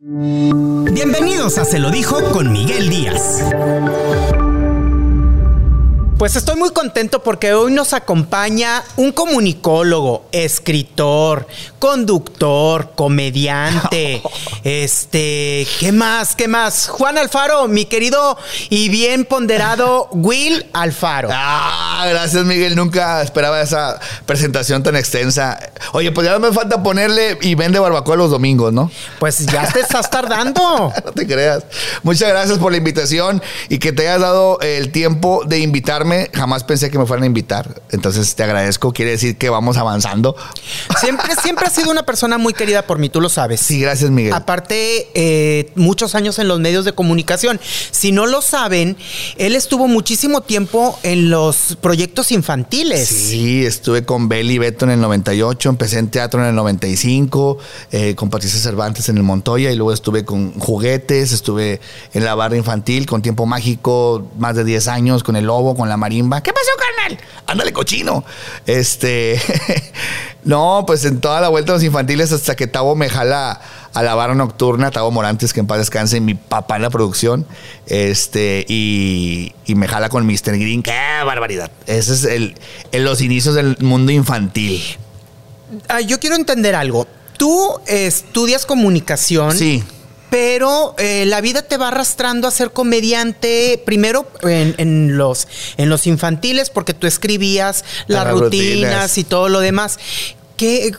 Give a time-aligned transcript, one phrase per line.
[0.00, 3.42] Bienvenidos a Se lo dijo con Miguel Díaz.
[6.18, 11.46] Pues estoy muy contento porque hoy nos acompaña un comunicólogo, escritor,
[11.78, 14.20] conductor, comediante.
[14.64, 16.34] este, ¿qué más?
[16.34, 16.88] ¿Qué más?
[16.88, 18.36] Juan Alfaro, mi querido
[18.68, 21.28] y bien ponderado Will Alfaro.
[21.30, 25.70] Ah, gracias Miguel, nunca esperaba esa presentación tan extensa.
[25.92, 28.90] Oye, pues ya no me falta ponerle y vende barbacoa los domingos, ¿no?
[29.20, 30.92] Pues ya te estás tardando.
[31.04, 31.62] no te creas.
[32.02, 36.64] Muchas gracias por la invitación y que te hayas dado el tiempo de invitarme jamás
[36.64, 37.80] pensé que me fueran a invitar.
[37.90, 38.92] Entonces te agradezco.
[38.92, 40.36] Quiere decir que vamos avanzando.
[41.00, 43.60] Siempre, siempre has sido una persona muy querida por mí, tú lo sabes.
[43.60, 44.32] Sí, gracias, Miguel.
[44.32, 47.60] Aparte, eh, muchos años en los medios de comunicación.
[47.90, 48.96] Si no lo saben,
[49.36, 53.08] él estuvo muchísimo tiempo en los proyectos infantiles.
[53.08, 57.58] Sí, estuve con Beli Beto en el 98, empecé en teatro en el 95,
[57.92, 61.80] eh, con Patricia Cervantes en el Montoya y luego estuve con juguetes, estuve
[62.14, 65.88] en la barra infantil con Tiempo Mágico más de 10 años, con el Lobo, con
[65.88, 66.42] la marimba.
[66.42, 67.20] ¿Qué pasó, carnal?
[67.46, 68.24] Ándale, cochino.
[68.66, 69.40] Este.
[70.44, 73.60] no, pues en toda la vuelta de los infantiles hasta que Tavo me jala
[73.92, 77.46] a la barra nocturna, Tavo Morantes, que en paz descanse, mi papá en la producción.
[77.86, 80.56] Este, y, me jala con Mr.
[80.58, 80.82] Green.
[80.82, 81.70] ¡Qué barbaridad!
[81.86, 82.54] Ese es el,
[82.92, 84.82] en los inicios del mundo infantil.
[85.88, 87.06] Ah, yo quiero entender algo.
[87.36, 89.52] Tú estudias comunicación.
[89.52, 89.84] Sí
[90.30, 96.06] pero eh, la vida te va arrastrando a ser comediante primero en, los, en los
[96.06, 99.98] infantiles porque tú escribías las, rutinas, y todo lo demás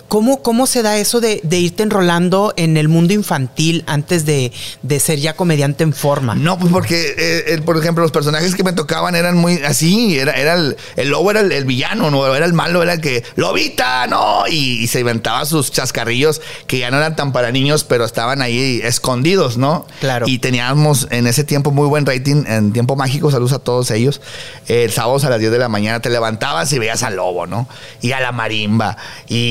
[0.07, 4.51] cómo, ¿Cómo se da eso de, irte enrolando en el mundo infantil antes de,
[4.99, 6.35] ser ya comediante en forma?
[6.35, 10.17] No, pues porque, eh, por ejemplo, los personajes que me tocaban eran muy así.
[10.17, 14.07] Era, era el, lobo era el, villano, no era el malo, era el que, lobita,
[14.07, 14.47] no.
[14.47, 18.81] Y, se inventaba sus chascarrillos que ya no eran tan para niños, pero estaban ahí
[18.83, 19.85] escondidos, ¿no?
[19.99, 20.27] Claro.
[20.27, 24.21] Y teníamos en ese tiempo muy buen rating, en tiempo mágico, saludos a todos ellos.
[24.67, 27.67] el sábado a las 10 de la mañana te levantabas y veías al lobo, ¿no?
[28.01, 28.97] Y a la marimba.
[29.27, 29.48] Y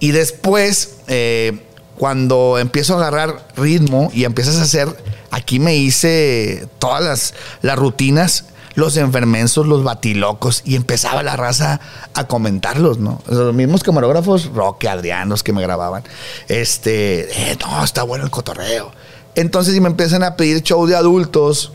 [0.00, 1.62] y, después, eh,
[1.96, 4.88] cuando empiezo a agarrar ritmo y empiezas a hacer,
[5.30, 8.44] aquí me hice todas las, las rutinas
[8.74, 11.80] los enfermensos, los batilocos, y empezaba la raza
[12.14, 13.20] a comentarlos, ¿no?
[13.28, 16.04] Los mismos camarógrafos, Roque, Adrián, los que me grababan,
[16.48, 18.92] este, eh, no, está bueno el cotorreo.
[19.34, 21.72] Entonces, y me empiezan a pedir show de adultos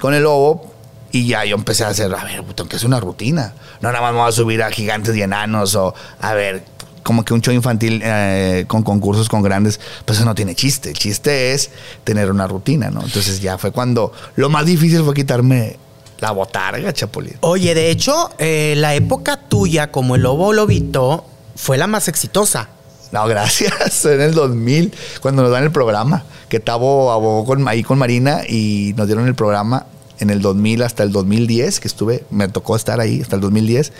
[0.00, 0.72] con el lobo,
[1.12, 3.54] y ya yo empecé a hacer, a ver, tengo que hacer una rutina.
[3.80, 6.64] No nada más me voy a subir a gigantes y enanos o, a ver,
[7.02, 10.90] como que un show infantil eh, con concursos con grandes, pues eso no tiene chiste.
[10.90, 11.70] El chiste es
[12.04, 13.02] tener una rutina, ¿no?
[13.02, 15.78] Entonces ya fue cuando lo más difícil fue quitarme
[16.20, 17.36] la botarga, Chapulín.
[17.40, 21.24] Oye, de hecho, eh, la época tuya como el lobo lobito
[21.56, 22.68] fue la más exitosa.
[23.12, 24.04] No, gracias.
[24.04, 24.92] En el 2000,
[25.22, 29.26] cuando nos dan el programa, que Tavo abogó con, ahí con Marina y nos dieron
[29.26, 29.86] el programa
[30.20, 33.92] en el 2000 hasta el 2010, que estuve, me tocó estar ahí hasta el 2010.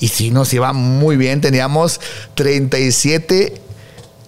[0.00, 1.40] Y sí, nos iba muy bien.
[1.40, 2.00] Teníamos
[2.34, 3.65] 37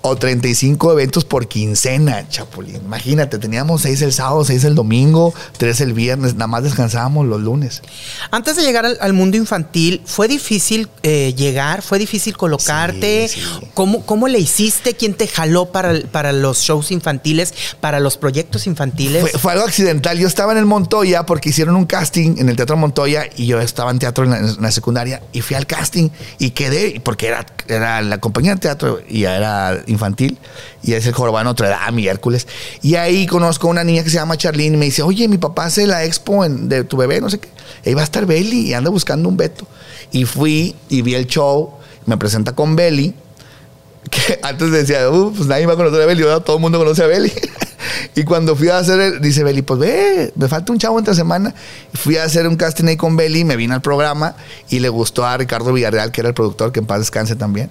[0.08, 2.76] o 35 eventos por quincena, Chapulín.
[2.76, 7.40] Imagínate, teníamos 6 el sábado, 6 el domingo, 3 el viernes, nada más descansábamos los
[7.40, 7.82] lunes.
[8.30, 11.82] Antes de llegar al, mundo infantil, ¿fue difícil eh, llegar?
[11.82, 13.30] ¿Fue difícil colocarte?
[13.74, 14.94] ¿Cómo, le hiciste?
[14.94, 19.32] ¿Quién te jaló para, para los shows infantiles, para los proyectos infantiles?
[19.38, 20.18] Fue, algo accidental.
[20.18, 23.60] Yo estaba en el Montoya porque hicieron un casting en el Teatro Montoya y yo
[23.60, 28.02] estaba en teatro en la, secundaria y fui al casting y quedé, porque era, era
[28.02, 30.38] la compañía de teatro y era infantil
[30.82, 32.46] y es el jorobado Notre Dame y Hércules.
[32.82, 35.38] Y ahí conozco a una niña que se llama Charlene y me dice, oye, mi
[35.38, 37.48] papá hace la expo de tu bebé, no sé qué.
[37.84, 39.66] Ahí va a estar Belly y anda buscando un Beto.
[40.12, 41.74] Y fui y vi el show,
[42.06, 43.14] me presenta con Belly,
[44.10, 47.02] que antes decía, uh, pues nadie va a conocer a Belly, todo el mundo conoce
[47.02, 47.32] a Belly.
[48.14, 51.54] y cuando fui a hacer, dice Belly, pues ve, me falta un chavo entre semana.
[51.94, 54.36] fui a hacer un casting ahí con Belly, me vine al programa
[54.68, 57.70] y le gustó a Ricardo Villarreal, que era el productor, que en paz descanse también.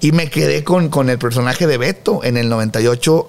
[0.00, 3.28] Y me quedé con, con el personaje de Beto en el 98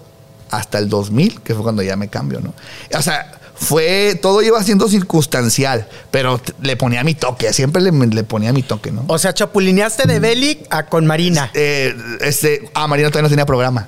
[0.52, 2.54] hasta el 2000, que fue cuando ya me cambio, ¿no?
[2.98, 8.24] O sea, fue, todo iba siendo circunstancial, pero le ponía mi toque, siempre le, le
[8.24, 9.04] ponía mi toque, ¿no?
[9.08, 11.50] O sea, chapulineaste de Belly a con Marina.
[11.54, 13.88] Eh, este, ah, Marina todavía no tenía programa.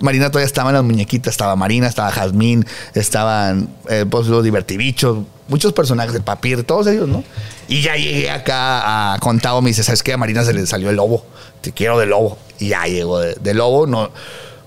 [0.00, 5.18] Marina todavía estaban las muñequitas, estaba Marina, estaba Jazmín, estaban eh, pues, los divertibichos,
[5.48, 7.24] muchos personajes de papir, todos ellos, ¿no?
[7.68, 10.12] Y ya llegué acá a Contado, me dice, ¿sabes qué?
[10.12, 11.24] A Marina se le salió el lobo,
[11.60, 12.38] te quiero de lobo.
[12.58, 14.10] Y ya llegó de, de lobo, no,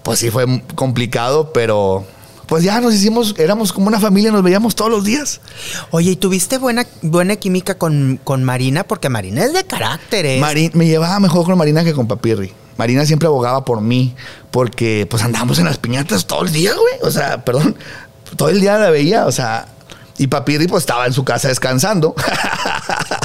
[0.04, 2.06] pues sí fue complicado, pero
[2.48, 5.42] pues ya nos hicimos, éramos como una familia, nos veíamos todos los días.
[5.92, 8.86] Oye, ¿y tuviste buena, buena química con, con Marina?
[8.86, 10.72] Porque Marina es de carácter, ¿eh?
[10.74, 12.54] me llevaba mejor con Marina que con Papirri.
[12.78, 14.16] Marina siempre abogaba por mí,
[14.52, 16.94] porque pues andábamos en las piñatas todo el día, güey.
[17.02, 17.76] O sea, perdón,
[18.36, 19.68] todo el día la veía, o sea,
[20.18, 22.16] y Papirri pues estaba en su casa descansando.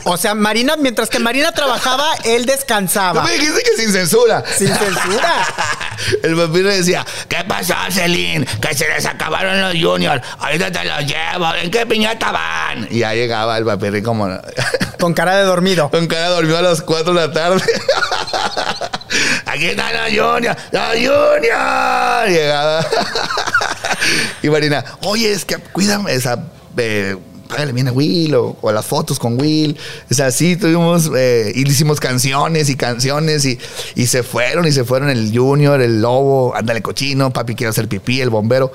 [0.05, 3.21] O sea, Marina, mientras que Marina trabajaba, él descansaba.
[3.21, 4.43] No me dijiste que sin censura.
[4.57, 5.47] Sin censura.
[6.25, 8.45] El Papirri decía, ¿qué pasó, Celine?
[8.61, 10.21] Que se les acabaron los juniors.
[10.41, 11.55] Ahorita te los llevo.
[11.55, 12.89] ¿En qué piñata van?
[12.91, 14.29] Y ya llegaba el Papirri como...
[14.99, 15.89] Con cara de dormido.
[15.91, 17.63] Con cara de dormido a las 4 de la tarde.
[19.47, 20.61] Aquí están los juniors.
[20.71, 22.29] ¡Los juniors!
[22.29, 22.87] Llegaba.
[24.43, 26.45] y Marina, oye, es que cuídame esa
[26.77, 27.17] eh,
[27.49, 29.79] págale bien a Will o, las fotos con Will.
[30.11, 33.59] O sea, sí tuvimos eh, y hicimos canciones y canciones y,
[33.95, 37.89] y se fueron y se fueron el Junior, el Lobo, Ándale Cochino, Papi Quiero hacer
[37.89, 38.73] pipí, el Bombero.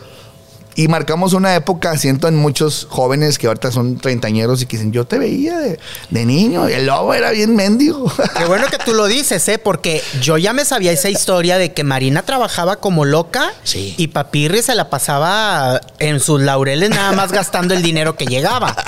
[0.78, 4.92] Y marcamos una época, siento en muchos jóvenes que ahorita son treintañeros y que dicen,
[4.92, 5.80] yo te veía de,
[6.26, 8.14] niño, el lobo era bien mendigo.
[8.38, 9.58] Qué bueno que tú lo dices, ¿eh?
[9.58, 14.62] Porque yo ya me sabía esa historia de que Marina trabajaba como loca y Papirri
[14.62, 18.76] se la pasaba en sus laureles nada más gastando el dinero que llegaba.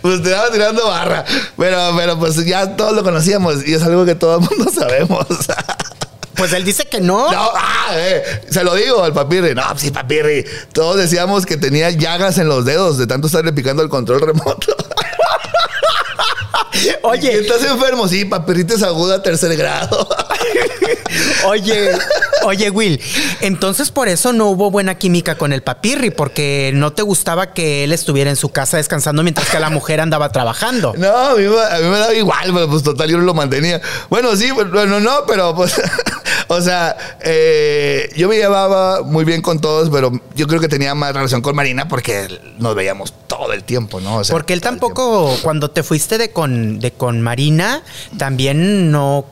[0.00, 1.24] Pues te estaba tirando barra,
[1.56, 5.26] pero, pero pues ya todos lo conocíamos y es algo que todo el mundo sabemos.
[6.38, 7.32] Pues él dice que no.
[7.32, 9.54] No, ah, eh, se lo digo al papirri.
[9.54, 10.44] No, sí, papirri.
[10.72, 14.74] Todos decíamos que tenía llagas en los dedos de tanto estarle picando el control remoto.
[17.02, 17.40] Oye.
[17.40, 18.06] ¿Estás enfermo?
[18.06, 20.08] Sí, papirrites aguda tercer grado.
[21.46, 21.90] oye,
[22.44, 23.00] oye, Will.
[23.40, 27.84] Entonces por eso no hubo buena química con el papirri, porque no te gustaba que
[27.84, 30.94] él estuviera en su casa descansando mientras que la mujer andaba trabajando.
[30.96, 33.80] No, a mí, me daba igual, pero pues total yo no lo mantenía.
[34.08, 35.80] Bueno, sí, bueno, no, pero pues.
[36.48, 40.94] O sea, eh, yo me llevaba muy bien con todos, pero yo creo que tenía
[40.94, 42.28] más relación con Marina porque
[42.58, 44.22] nos veíamos todo el tiempo, ¿no?
[44.30, 47.82] porque él tampoco, cuando te fuiste de con, de con Marina,
[48.16, 49.26] también no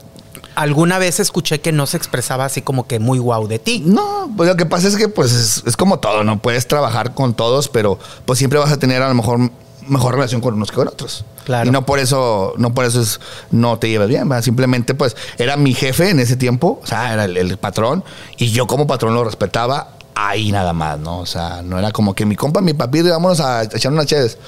[0.56, 3.82] alguna vez escuché que no se expresaba así como que muy guau de ti.
[3.84, 6.40] No, pues lo que pasa es que pues es, como todo, ¿no?
[6.40, 9.50] Puedes trabajar con todos, pero pues siempre vas a tener a lo mejor
[9.88, 11.25] mejor relación con unos que con otros.
[11.44, 11.69] Claro.
[11.69, 15.56] Y no por eso, no por eso es, no te llevas bien, simplemente pues era
[15.56, 18.05] mi jefe en ese tiempo, o sea, era el, patrón,
[18.37, 21.19] y yo como patrón lo respetaba ahí nada más, ¿no?
[21.19, 24.38] O sea, no era como que mi compa, mi papi, vámonos a echar unas chedes.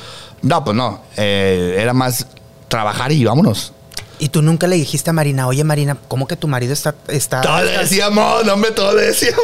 [0.43, 2.27] No, pues no, eh, era más
[2.69, 3.73] trabajar y vámonos.
[4.19, 6.95] Y tú nunca le dijiste a Marina, oye Marina, ¿cómo que tu marido está...
[7.09, 9.43] está todo le decíamos, no hombre, todo le decíamos.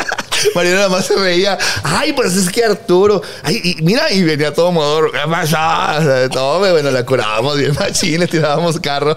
[0.54, 4.52] Marina nada más se veía, ay, pues es que Arturo, ay, y mira, y venía
[4.52, 6.28] todo modo, ¿qué pasa?
[6.30, 9.16] Todo, bueno, la curábamos bien machín, le tirábamos carro.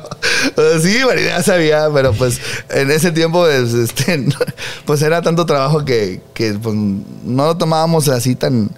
[0.82, 2.40] sí, Marina ya sabía, pero pues
[2.70, 4.26] en ese tiempo, pues, este,
[4.86, 8.70] pues era tanto trabajo que, que pues, no lo tomábamos así tan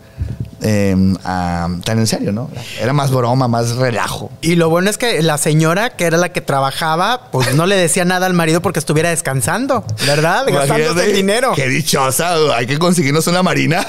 [0.61, 2.49] Em, tan en serio, ¿no?
[2.79, 4.31] Era más broma, más relajo.
[4.41, 7.75] Y lo bueno es que la señora, que era la que trabajaba, pues no le
[7.75, 10.45] decía nada al marido porque estuviera descansando, ¿verdad?
[10.47, 11.53] Gastándose el dinero.
[11.55, 13.85] Qué dichosa, hay que conseguirnos una marina.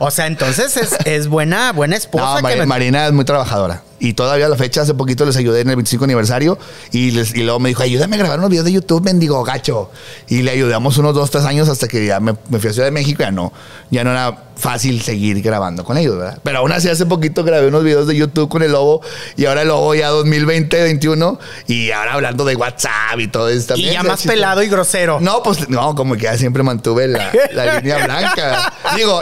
[0.00, 2.40] O sea, entonces es, buena, buena esposa.
[2.40, 3.82] No, Marina es muy trabajadora.
[3.98, 6.58] Y todavía a la fecha, hace poquito les ayudé en el 25 aniversario
[6.92, 9.90] y, les, y luego me dijo, ayúdame a grabar unos videos de YouTube, mendigo gacho.
[10.28, 12.86] Y le ayudamos unos dos, tres años hasta que ya me, me fui a Ciudad
[12.86, 13.22] de México.
[13.22, 13.52] Ya no,
[13.90, 16.38] ya no era fácil seguir grabando con ellos, ¿verdad?
[16.42, 19.00] Pero aún así hace poquito grabé unos videos de YouTube con el Lobo
[19.36, 21.38] y ahora el Lobo ya 2020, 2021
[21.68, 23.74] y ahora hablando de WhatsApp y todo esto.
[23.76, 25.20] Y ya más pelado y grosero.
[25.20, 27.30] No, pues no, como que ya siempre mantuve la,
[27.80, 28.72] línea blanca.
[28.96, 29.20] Digo,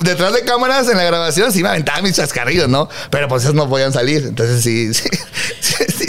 [0.00, 2.88] detrás de cámaras en la grabación sí me aventaba mis chascarrillos, ¿no?
[3.10, 4.03] Pero pues esos no podían salir.
[4.12, 5.08] Entonces sí, sí,
[5.60, 6.06] sí, sí,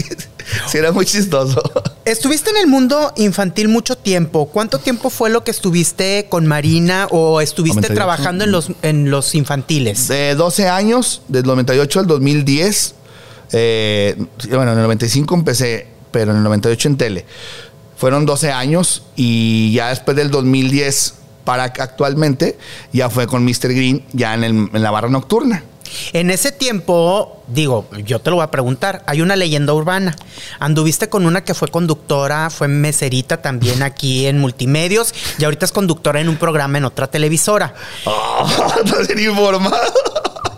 [0.67, 1.61] sí era muy chistoso.
[2.05, 4.47] Estuviste en el mundo infantil mucho tiempo.
[4.47, 9.35] ¿Cuánto tiempo fue lo que estuviste con Marina o estuviste trabajando en los, en los
[9.35, 10.07] infantiles?
[10.07, 12.95] De 12 años, del 98 al 2010.
[13.53, 14.15] Eh,
[14.49, 17.25] bueno, en el 95 empecé, pero en el 98 en tele.
[17.97, 22.57] Fueron 12 años y ya después del 2010 para actualmente
[22.91, 23.73] ya fue con Mr.
[23.73, 25.63] Green ya en, en la barra nocturna.
[26.13, 30.15] En ese tiempo, digo, yo te lo voy a preguntar, hay una leyenda urbana.
[30.59, 35.71] Anduviste con una que fue conductora, fue meserita también aquí en Multimedios y ahorita es
[35.71, 37.73] conductora en un programa en otra televisora.
[38.05, 38.47] Oh,
[39.17, 39.77] informado.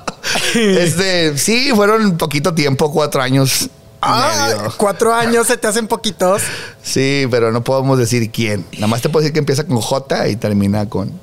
[0.56, 3.70] este, sí, fueron poquito tiempo, cuatro años
[4.02, 4.74] Ah, medio.
[4.78, 6.44] cuatro años se te hacen poquitos.
[6.84, 8.66] Sí, pero no podemos decir quién.
[8.74, 11.20] Nada más te puedo decir que empieza con J y termina con.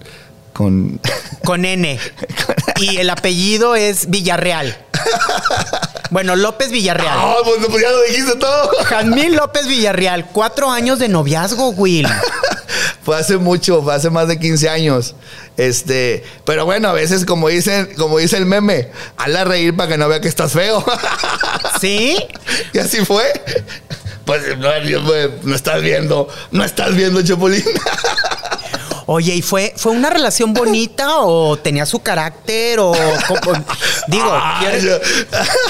[0.54, 1.00] Con
[1.44, 1.98] Con N.
[2.76, 4.78] Y el apellido es Villarreal.
[6.10, 7.18] Bueno, López Villarreal.
[7.18, 8.70] Ah, pues, pues ya lo dijiste todo.
[8.84, 10.26] Jazmín López Villarreal.
[10.32, 12.06] Cuatro años de noviazgo, Will.
[13.04, 15.14] Fue hace mucho, fue hace más de 15 años.
[15.58, 19.98] Este, pero bueno, a veces como dicen, como dice el meme, hazla reír para que
[19.98, 20.82] no vea que estás feo.
[21.80, 22.16] ¿Sí?
[22.72, 23.24] y así fue.
[24.24, 24.70] Pues no,
[25.42, 27.62] no estás viendo, no estás viendo, Chapulín.
[29.06, 32.92] Oye, ¿y fue, fue una relación bonita o tenía su carácter o
[34.08, 34.98] digo, Ah, ¿quieres- yo-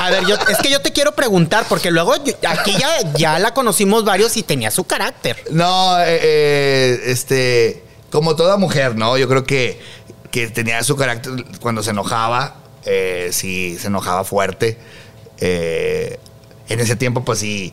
[0.00, 3.38] a ver, yo, es que yo te quiero preguntar porque luego yo- aquí ya, ya
[3.41, 5.43] la conocimos varios y tenía su carácter.
[5.50, 9.19] No, eh, eh, este, como toda mujer, ¿no?
[9.19, 9.81] Yo creo que,
[10.31, 14.79] que tenía su carácter cuando se enojaba, eh, sí, se enojaba fuerte.
[15.41, 16.19] Eh,
[16.69, 17.73] en ese tiempo, pues sí,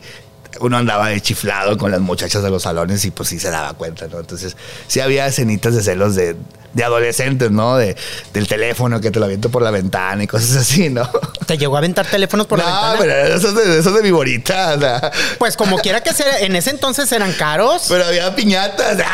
[0.60, 3.74] uno andaba de chiflado con las muchachas de los salones y pues sí se daba
[3.74, 4.20] cuenta, ¿no?
[4.20, 4.56] Entonces,
[4.86, 6.36] sí había escenitas de celos de,
[6.72, 7.76] de adolescentes, ¿no?
[7.76, 7.96] De,
[8.32, 11.08] del teléfono que te lo aviento por la ventana y cosas así, ¿no?
[11.46, 12.96] ¿Te llegó a aventar teléfonos por no, la ventana?
[12.98, 16.12] pero eso es de, eso es de mi bonita, o sea, Pues como quiera que
[16.12, 17.86] sea, en ese entonces eran caros.
[17.88, 18.98] Pero había piñatas.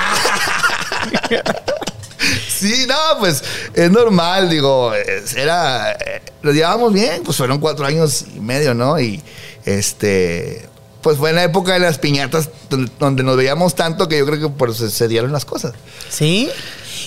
[2.48, 3.42] Sí, no, pues
[3.72, 4.92] es normal, digo,
[5.36, 8.98] era, eh, lo llevábamos bien, pues fueron cuatro años y medio, ¿no?
[8.98, 9.22] Y
[9.64, 10.67] este,
[11.02, 12.50] pues fue en la época de las piñatas
[12.98, 15.72] donde, nos veíamos tanto que yo creo que por eso se dieron las cosas.
[16.08, 16.50] ¿Sí?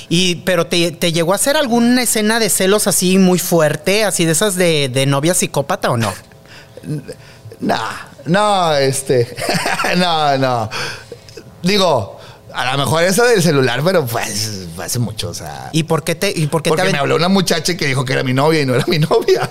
[0.10, 4.26] Y, pero te, te llegó a hacer alguna escena de celos así muy fuerte, así
[4.26, 6.14] de esas de, de novia psicópata o no?
[7.62, 7.78] No,
[8.26, 9.36] no, este,
[9.98, 10.68] no, no.
[11.62, 12.20] Digo,
[12.54, 15.70] a lo mejor eso del celular, pero pues fue hace mucho, o sea.
[15.72, 18.04] ¿Y por qué te, y por qué Porque te me habló una muchacha que dijo
[18.04, 19.50] que era mi novia y no era mi novia.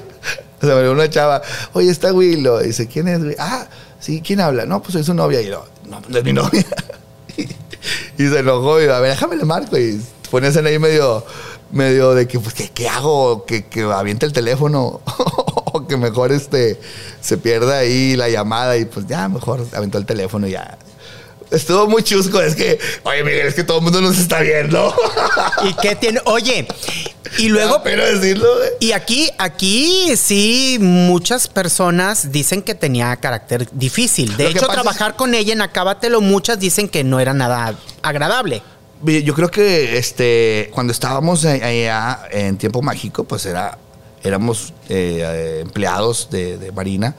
[0.60, 1.40] O sea, me habló una chava,
[1.72, 2.58] oye, está Willow.
[2.58, 3.36] Dice, ¿quién es?
[3.38, 3.66] Ah,
[4.00, 4.66] sí, ¿quién habla?
[4.66, 5.40] No, pues soy su novia.
[5.40, 6.66] Y yo, no, no es mi novia.
[7.36, 7.46] y,
[8.16, 9.78] se enojó y a ver, déjame le marco.
[9.78, 11.24] Y pones en ahí medio,
[11.70, 13.44] medio de que, pues, ¿qué, qué hago?
[13.44, 15.00] Que, que aviente el teléfono.
[15.72, 16.80] o que mejor este,
[17.20, 18.76] se pierda ahí la llamada.
[18.76, 20.78] Y pues ya, mejor aventó el teléfono y ya.
[21.50, 22.40] Estuvo muy chusco.
[22.40, 24.94] Es que, oye, Miguel, es que todo el mundo nos está viendo.
[25.68, 26.20] ¿Y qué tiene?
[26.26, 26.66] Oye,
[27.38, 27.82] y luego...
[27.82, 28.48] Pero decirlo.
[28.78, 34.36] Y aquí, aquí sí, muchas personas dicen que tenía carácter difícil.
[34.36, 38.62] De hecho, es- trabajar con ella en Acábatelo, muchas dicen que no era nada agradable.
[39.02, 43.78] Yo creo que este, cuando estábamos allá en tiempo mágico, pues era,
[44.22, 47.16] éramos eh, eh, empleados de, de Marina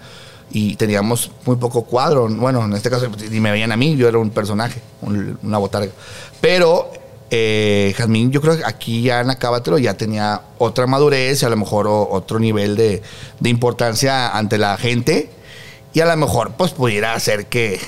[0.52, 2.28] y teníamos muy poco cuadro.
[2.30, 5.58] Bueno, en este caso ni me veían a mí, yo era un personaje, un- una
[5.58, 5.92] botarga.
[6.40, 6.92] Pero
[7.30, 11.50] eh, Jazmín, yo creo que aquí ya en Acábatelo ya tenía otra madurez y a
[11.50, 13.02] lo mejor o- otro nivel de,
[13.40, 15.30] de importancia ante la gente
[15.94, 17.80] y a lo mejor pues pudiera hacer que,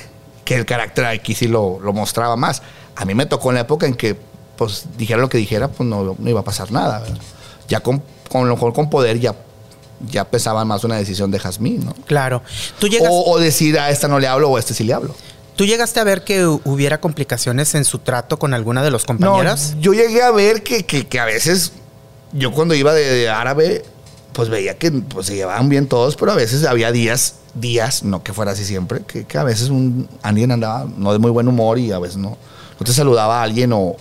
[0.46, 2.62] que el carácter aquí sí lo, lo mostraba más.
[2.96, 4.15] A mí me tocó en la época en que
[4.55, 7.00] pues dijera lo que dijera, pues no, no iba a pasar nada.
[7.00, 7.17] ¿verdad?
[7.67, 8.01] Ya con,
[8.32, 9.34] con lo mejor con poder ya,
[10.10, 11.94] ya pesaba más una decisión de Jazmín, ¿no?
[12.06, 12.42] Claro.
[12.80, 14.94] Tú, llegas, O, o decir a esta no le hablo o a este sí le
[14.94, 15.16] hablo.
[15.56, 19.06] ¿Tú llegaste a ver que hu- hubiera complicaciones en su trato con alguna de los
[19.06, 19.74] compañeras?
[19.76, 21.74] No, yo llegué a ver que, que- que a veces,
[22.32, 23.84] yo cuando iba de, de árabe,
[24.34, 28.24] pues veía que pues, se llevaban bien todos, pero a veces había días, días, no
[28.24, 31.48] que fuera así siempre, que, que a veces un, alguien andaba no de muy buen
[31.48, 32.30] humor y a veces no,
[32.80, 33.96] no te saludaba a alguien, o,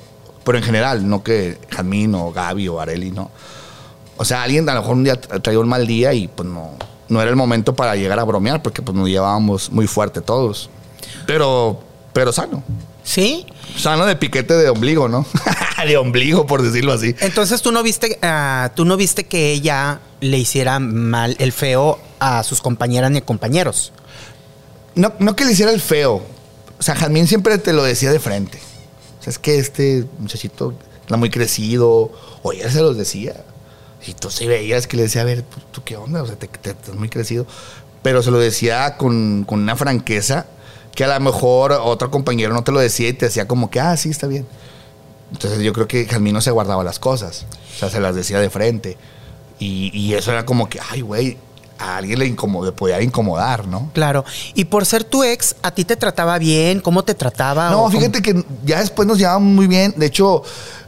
[0.45, 3.31] pero en general, no que Jamín o Gaby o Areli, no.
[4.17, 6.49] O sea, alguien a lo mejor un día tra- traía un mal día y pues
[6.49, 6.71] no,
[7.09, 10.71] no era el momento para llegar a bromear porque pues nos llevábamos muy fuerte todos.
[11.27, 11.81] Pero,
[12.13, 12.63] pero sano.
[13.05, 13.47] ¿Sí?
[13.77, 15.27] Sano de piquete de ombligo, ¿no?
[15.87, 17.17] de ombligo, por decirlo así.
[17.21, 21.99] Entonces tú no viste, ah, tú no viste que ella le hiciera mal el feo
[22.21, 23.93] a sus compañeras ni compañeros.
[24.95, 26.23] No, no que le hiciera el feo.
[26.79, 28.59] O sea, Jazmín siempre te lo decía de frente.
[29.21, 32.13] O sea, es que este muchachito está muy crecido.
[32.43, 33.35] O ella se los decía.
[34.07, 36.23] Y tú sí veías que le decía, a ver, pues, ¿tú qué onda?
[36.23, 37.47] O sea, te, te- estás muy crecido.
[38.03, 40.47] Pero se lo decía con, con una franqueza
[40.95, 43.81] que a lo mejor otro compañero no te lo decía y te decía como que,
[43.81, 44.47] ah, sí, está bien.
[45.33, 47.47] Entonces yo creo que Jazmín no se guardaba las cosas.
[47.77, 48.97] O sea, se las decía de frente.
[49.59, 51.39] Y, y eso era como que, ay, güey,
[51.83, 53.91] a alguien le incomodó, podía incomodar, ¿no?
[53.93, 54.25] Claro.
[54.55, 56.81] Y por ser tu ex, ¿a ti te trataba bien?
[56.81, 57.71] ¿Cómo te trataba?
[57.71, 59.95] No, ¿O cómo- fíjate que ya después nos llevábamos muy bien.
[59.97, 60.43] De hecho,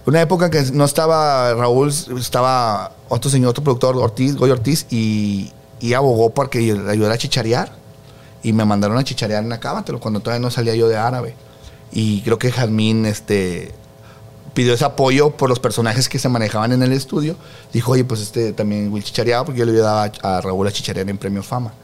[0.06, 5.52] una época que no estaba Raúl, estaba otro señor, otro productor, Ortiz, Goy Ortiz, y,
[5.80, 7.72] y abogó porque le ayudara a chicharear.
[8.42, 11.34] Y me mandaron a chicharear en Acábatelo cuando todavía no salía yo de árabe.
[11.92, 13.72] Y creo que Jazmín este,
[14.54, 17.36] pidió ese apoyo por los personajes que se manejaban en el estudio.
[17.72, 20.72] Dijo, oye, pues este también Will chichareaba porque yo le ayudaba a, a Raúl a
[20.72, 21.74] chicharear en Premio Fama.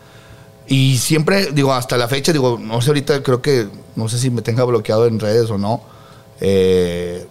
[0.67, 4.31] Y siempre, digo, hasta la fecha, digo, no sé ahorita, creo que, no sé si
[4.31, 5.83] me tenga bloqueado en redes o no.
[6.41, 7.27] Eh,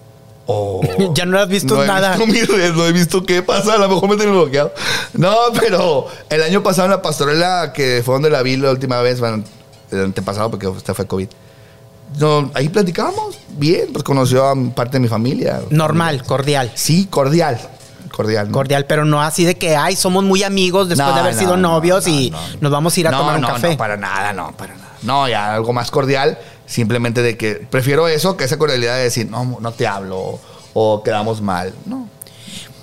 [0.45, 0.81] o
[1.13, 2.17] ya no has visto no he nada.
[2.17, 4.73] visto mis redes, no he visto qué pasa, a lo mejor me tengo bloqueado.
[5.13, 8.99] No, pero el año pasado en la pastorela, que fue donde la vi la última
[9.01, 9.43] vez, bueno,
[9.91, 11.29] el antepasado, porque esta fue COVID.
[12.17, 15.61] No, ahí platicábamos bien, pues conoció a parte de mi familia.
[15.69, 16.71] Normal, cordial.
[16.75, 17.59] Sí, cordial.
[18.11, 18.47] Cordial.
[18.47, 18.53] ¿no?
[18.53, 21.55] Cordial, pero no así de que, ay, somos muy amigos después No, de haber sido
[21.55, 22.39] no, novios no, y no.
[22.61, 23.69] nos vamos a ir a tomar un no, café.
[23.71, 24.89] No, para nada, no, para nada.
[25.03, 29.29] No, ya algo más cordial, simplemente de que prefiero eso que esa cordialidad de decir,
[29.29, 30.39] no, no te hablo
[30.73, 31.73] o quedamos mal.
[31.85, 32.09] No.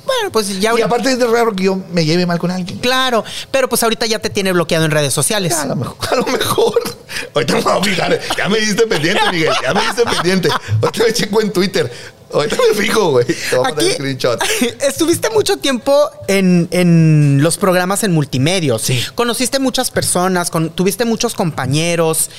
[0.06, 2.78] Bueno, pues ya Y aparte es de raro que yo me lleve mal con alguien.
[2.78, 5.52] Claro, pero pues ahorita ya te tiene bloqueado en redes sociales.
[5.54, 5.96] A lo mejor.
[6.10, 6.80] A lo mejor.
[7.34, 8.20] Ahorita me voy a fijar.
[8.38, 9.52] Ya me diste pendiente, Miguel.
[9.62, 10.48] Ya me diste pendiente.
[10.82, 11.92] Ahorita me checo en Twitter.
[12.32, 13.26] Ahorita me fijo, güey.
[13.64, 14.42] Aquí el screenshot.
[14.80, 18.82] estuviste mucho tiempo en, en los programas en multimedios.
[18.82, 19.00] Sí.
[19.14, 22.30] Conociste muchas personas, con- tuviste muchos compañeros.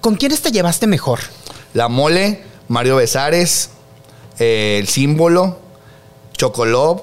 [0.00, 1.18] ¿Con quiénes te llevaste mejor?
[1.74, 3.70] La Mole, Mario Besares,
[4.38, 5.58] eh, El Símbolo,
[6.36, 7.02] Chocolob,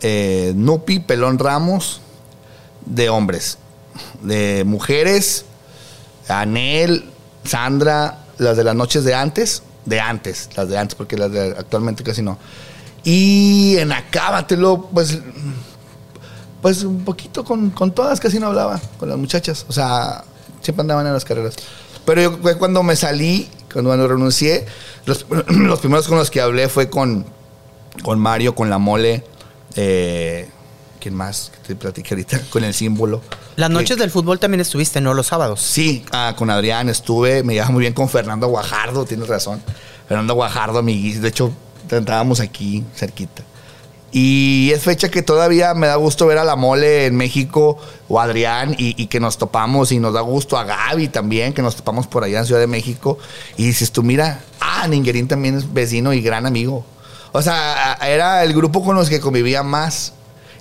[0.00, 2.00] eh, Nupi, Pelón Ramos,
[2.84, 3.58] de hombres.
[4.22, 5.44] De mujeres,
[6.28, 7.10] Anel,
[7.44, 11.54] Sandra, las de las noches de antes, de antes, las de antes, porque las de
[11.58, 12.38] actualmente casi no.
[13.04, 15.18] Y en Acábatelo, pues,
[16.60, 19.64] pues un poquito con, con todas casi no hablaba, con las muchachas.
[19.68, 20.24] O sea,
[20.60, 21.54] siempre andaban en las carreras.
[22.04, 24.66] Pero yo cuando me salí, cuando, cuando renuncié,
[25.06, 27.24] los, los primeros con los que hablé fue con,
[28.02, 29.24] con Mario, con la mole,
[29.76, 30.48] eh,
[31.00, 31.52] ¿quién más?
[31.62, 33.20] Que te platiqué ahorita, con el símbolo.
[33.56, 35.14] Las Que- noches del fútbol también estuviste, ¿no?
[35.14, 35.60] Los sábados.
[35.60, 39.62] Sí, ah, con Adrián estuve, me llevaba muy bien con Fernando Guajardo, tienes razón.
[40.08, 41.52] Fernando Guajardo, amiguis, de hecho,
[41.90, 43.42] entrábamos aquí cerquita.
[44.12, 47.76] Y es fecha que todavía me da gusto ver a la mole en México
[48.08, 51.52] o a Adrián y, y que nos topamos y nos da gusto a Gaby también,
[51.52, 53.18] que nos topamos por allá en Ciudad de México.
[53.58, 56.86] Y dices tú, mira, ah, Ninguerín también es vecino y gran amigo.
[57.36, 60.12] O sea, a- era el grupo con los que convivía más.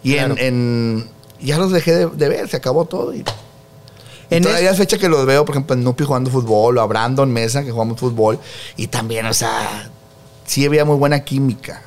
[0.03, 0.35] Y en- Claro.
[0.37, 1.09] en,
[1.41, 3.13] ya los dejé de, de ver, se acabó todo.
[3.13, 3.23] Y
[4.29, 6.85] En Todavía es- fecha que los veo, por ejemplo, en Nupi jugando fútbol o a
[6.87, 8.39] Brandon Mesa que jugamos fútbol.
[8.75, 9.89] Y también, o sea,
[10.45, 11.81] sí había muy buena química.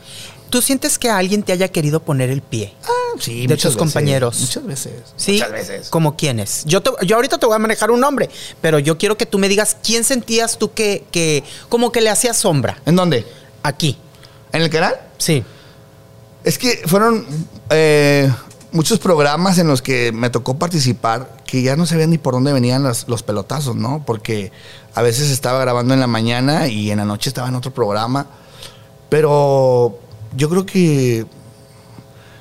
[0.49, 2.73] ¿Tú sientes que alguien te haya querido poner el pie?
[2.85, 4.35] Ah, sí, De muchas tus compañeros.
[4.37, 4.93] veces, Muchas veces.
[5.17, 5.33] ¿Sí?
[5.33, 5.89] Muchas veces.
[5.91, 6.63] ¿Como quiénes?
[6.65, 8.31] Yo, te- yo ahorita te voy a manejar un nombre,
[8.63, 12.09] pero yo quiero que tú me digas quién sentías tú que, que como que le
[12.09, 13.27] hacía sombra ¿En dónde?
[13.63, 13.99] aquí.
[14.53, 14.95] ¿En el canal?
[15.19, 15.45] Sí.
[16.45, 17.27] Es que fueron
[17.71, 18.33] eh,
[18.73, 22.53] muchos programas en los que me tocó participar que ya no sabían ni por dónde
[22.53, 24.03] venían las- los pelotazos, ¿no?
[24.07, 24.53] Porque
[24.95, 28.27] a veces estaba grabando en la mañana y en la noche estaba en otro programa.
[29.09, 29.99] Pero
[30.37, 31.27] yo creo que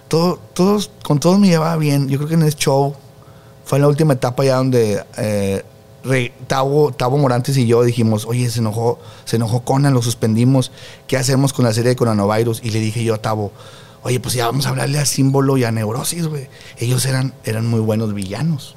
[0.08, 2.08] todo- todos, con todos me llevaba bien.
[2.10, 2.96] Yo creo que en el show
[3.65, 5.63] fue la última etapa ya donde eh,
[6.08, 10.72] re- Tavo, Tavo Morantes y yo dijimos, oye, se enojó, se enojó Conan, lo suspendimos.
[11.08, 12.62] ¿Qué hacemos con la serie de Coronavirus?
[12.63, 13.52] Y le dije yo a Tavo,
[14.04, 16.48] oye, pues ya vamos a hablarle a Símbolo y a Neurosis, güey.
[16.78, 18.76] Ellos eran, eran muy buenos villanos.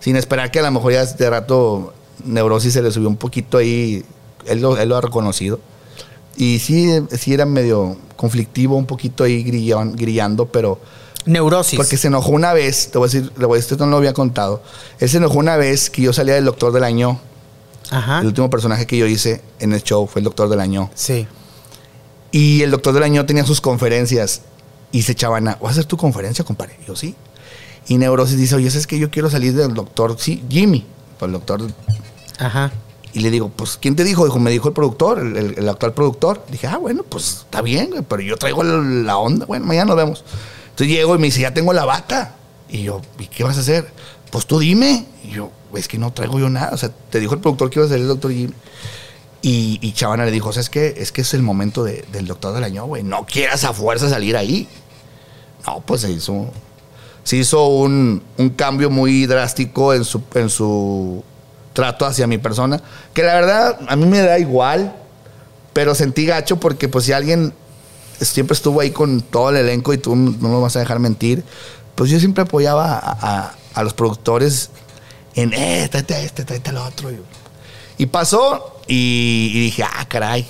[0.00, 3.58] Sin esperar que a lo mejor ya de rato Neurosis se le subió un poquito
[3.58, 4.04] ahí.
[4.46, 5.60] Él lo, él lo ha reconocido.
[6.36, 10.78] Y sí, sí era medio conflictivo, un poquito ahí grillan- grillando, pero...
[11.26, 11.76] Neurosis.
[11.76, 13.92] Porque se enojó una vez, te voy a decir, le voy a decir, esto no
[13.92, 14.62] lo había contado.
[15.00, 17.18] Él se enojó una vez que yo salía del Doctor del Año.
[17.90, 18.20] Ajá.
[18.20, 20.90] El último personaje que yo hice en el show fue el Doctor del Año.
[20.94, 21.26] Sí.
[22.32, 24.42] Y el Doctor del Año tenía sus conferencias
[24.92, 26.78] y se echaban a, ¿vas a hacer tu conferencia, compadre?
[26.86, 27.14] Yo sí.
[27.86, 30.86] Y Neurosis dice, oye, es que yo quiero salir del Doctor, sí, Jimmy,
[31.20, 31.62] el Doctor.
[32.38, 32.72] Ajá.
[33.12, 34.24] Y le digo, pues, ¿quién te dijo?
[34.24, 36.44] Dijo, me dijo el productor, el, el- el actual productor.
[36.50, 39.46] Dije, ah, bueno, pues está bien, pero yo traigo la, la onda.
[39.46, 40.24] Bueno, mañana nos vemos.
[40.74, 42.34] Entonces llego y me dice, ya tengo la bata.
[42.68, 43.86] Y yo, ¿y qué vas a hacer?
[44.30, 45.06] Pues tú dime.
[45.22, 46.70] Y yo, es que no traigo yo nada.
[46.72, 48.52] O sea, te dijo el productor que iba a ser el doctor Jimmy.
[49.42, 50.94] Y, y Chavana le dijo, ¿sabes qué?
[50.96, 53.02] Es que es el momento de- del doctor del año, güey.
[53.04, 54.66] No quieras a fuerza salir ahí.
[55.66, 56.50] No, pues se hizo.
[57.22, 61.22] Se hizo un, un cambio muy drástico en su, en su
[61.72, 62.80] trato hacia mi persona.
[63.12, 64.96] Que la verdad, a mí me da igual.
[65.72, 67.52] Pero sentí gacho porque, pues, si alguien
[68.20, 71.42] siempre estuvo ahí con todo el elenco y tú no me vas a dejar mentir,
[71.94, 74.70] pues yo siempre apoyaba a, a- a los productores
[75.34, 77.10] en, eh, tráete este, tráete al otro.
[77.98, 80.46] Y, pasó y, y dije, ah, caray.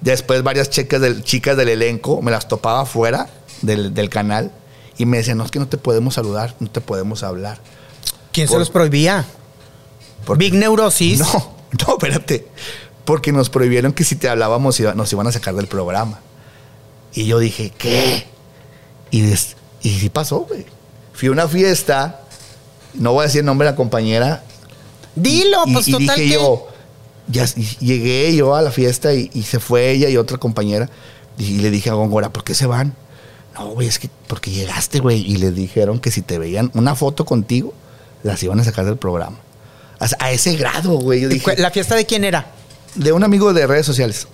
[0.00, 3.28] Después varias chicas del, chicas del elenco me las topaba afuera
[3.62, 4.52] del, del canal
[4.98, 7.58] y me decían, no, es que no te podemos saludar, no te podemos hablar.
[8.32, 9.24] ¿Quién se los prohibía?
[10.24, 11.20] Porque- Big Neurosis.
[11.78, 12.46] No, no, espérate.
[13.04, 16.20] Porque nos prohibieron que si te hablábamos nos iban a sacar del programa.
[17.16, 18.24] Y yo dije, ¿qué?
[19.10, 20.64] Y, des- y sí pasó, güey.
[21.12, 22.20] Fui a una fiesta
[22.94, 24.44] No voy a decir el nombre de la compañera.
[25.14, 26.68] Dilo, y, pues y total dije que- yo,
[27.28, 30.88] ya y llegué yo a la fiesta y, y se fue ella y otra compañera.
[31.38, 32.94] Y le dije a Góngora, ¿por qué se van?
[33.54, 35.20] No, güey, es que porque llegaste, güey.
[35.22, 37.72] Y le dijeron que si te veían una foto contigo,
[38.22, 39.38] las iban a sacar del programa.
[39.98, 41.22] A, a ese grado, güey.
[41.22, 42.46] Yo dije, ¿La fiesta de quién era?
[42.94, 44.26] de un amigo de redes sociales.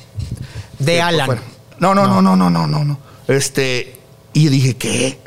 [0.78, 1.40] De Alan.
[1.78, 2.98] No, no, no, no, no, no, no, no.
[3.28, 3.96] Este,
[4.32, 5.18] y dije, ¿qué?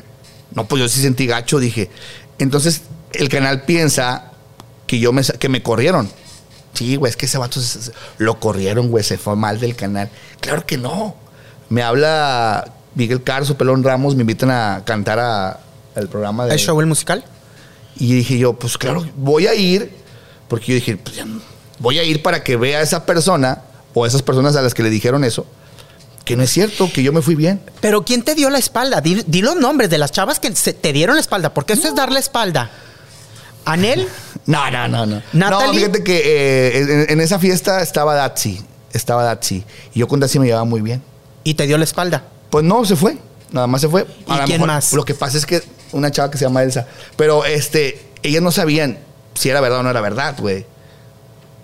[0.54, 1.90] No, pues yo sí sentí gacho, dije.
[2.38, 2.82] Entonces,
[3.12, 4.32] el canal piensa
[4.86, 6.08] que yo me, que me corrieron.
[6.74, 9.74] Sí, güey, es que ese vato se- se- lo corrieron, güey, se fue mal del
[9.76, 10.10] canal.
[10.40, 11.16] Claro que no.
[11.68, 15.60] Me habla Miguel Carso, Pelón Ramos, me invitan a cantar a-
[15.94, 16.52] al programa de...
[16.52, 17.24] ¿El show, el musical?
[17.96, 19.90] Y dije yo, pues claro, voy a ir,
[20.48, 21.26] porque yo dije, pues ya
[21.78, 23.62] voy a ir para que vea a esa persona
[23.94, 25.46] o a esas personas a las que le dijeron eso,
[26.26, 27.60] que no es cierto, que yo me fui bien.
[27.80, 29.00] Pero ¿quién te dio la espalda?
[29.00, 31.88] Di, di los nombres de las chavas que se- te dieron la espalda, porque eso
[31.88, 32.70] es dar la espalda.
[33.64, 34.06] ¿Anel?
[34.46, 35.16] No, no, no, no.
[35.16, 35.80] No, ¿Natalie?
[35.80, 38.60] fíjate que eh, en, en esa fiesta estaba Datsi,
[38.92, 41.02] estaba Datsi, y yo con Datsi me llevaba muy bien.
[41.42, 42.22] Y te dio la espalda.
[42.50, 43.18] Pues no, se fue.
[43.50, 44.06] Nada más se fue.
[44.28, 44.92] ¿Y quién más?
[44.92, 46.86] Lo que pasa es que una chava que se llama Elsa.
[47.16, 48.98] Pero este, ellas no sabían
[49.34, 50.64] si era verdad o no era verdad, güey.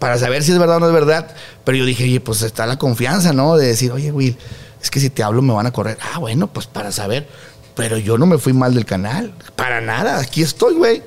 [0.03, 1.29] Para saber si es verdad o no es verdad.
[1.62, 3.57] Pero yo dije, oye, pues está la confianza, ¿no?
[3.57, 4.37] De decir, oye, Will,
[4.83, 5.97] es que si te hablo me van a correr.
[6.01, 7.29] Ah, bueno, pues para saber.
[7.77, 9.33] Pero yo no me fui mal del canal.
[9.55, 10.19] Para nada.
[10.19, 11.05] Aquí estoy, güey.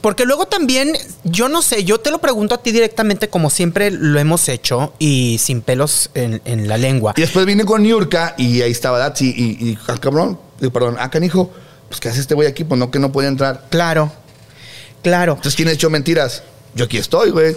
[0.00, 3.90] Porque luego también, yo no sé, yo te lo pregunto a ti directamente como siempre
[3.90, 7.12] lo hemos hecho y sin pelos en, en la lengua.
[7.18, 9.34] Y después vine con Niurka y ahí estaba Datsi.
[9.36, 11.50] Y, y ah, cabrón, y, perdón, ah, canijo,
[11.90, 12.64] pues ¿qué hace este güey aquí?
[12.64, 13.66] Pues no, que no puede entrar.
[13.68, 14.10] Claro,
[15.02, 15.32] claro.
[15.32, 16.42] Entonces, ¿quién ha hecho mentiras?
[16.74, 17.54] Yo aquí estoy, güey.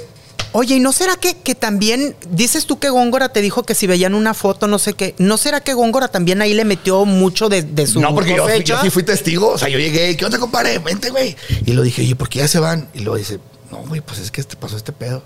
[0.53, 3.87] Oye, ¿y no será que, que también, dices tú que Góngora te dijo que si
[3.87, 7.49] veían una foto, no sé qué, ¿no será que Góngora también ahí le metió mucho
[7.49, 9.49] de, de su No, porque yo, sí fui testigo.
[9.49, 10.77] O sea, yo llegué, ¿qué onda, compadre?
[10.77, 11.35] Vente, güey.
[11.65, 12.87] Y lo dije, oye, ¿por qué ya se van?
[12.93, 13.39] Y luego dice,
[13.71, 15.23] no, güey, pues es que este pasó este pedo.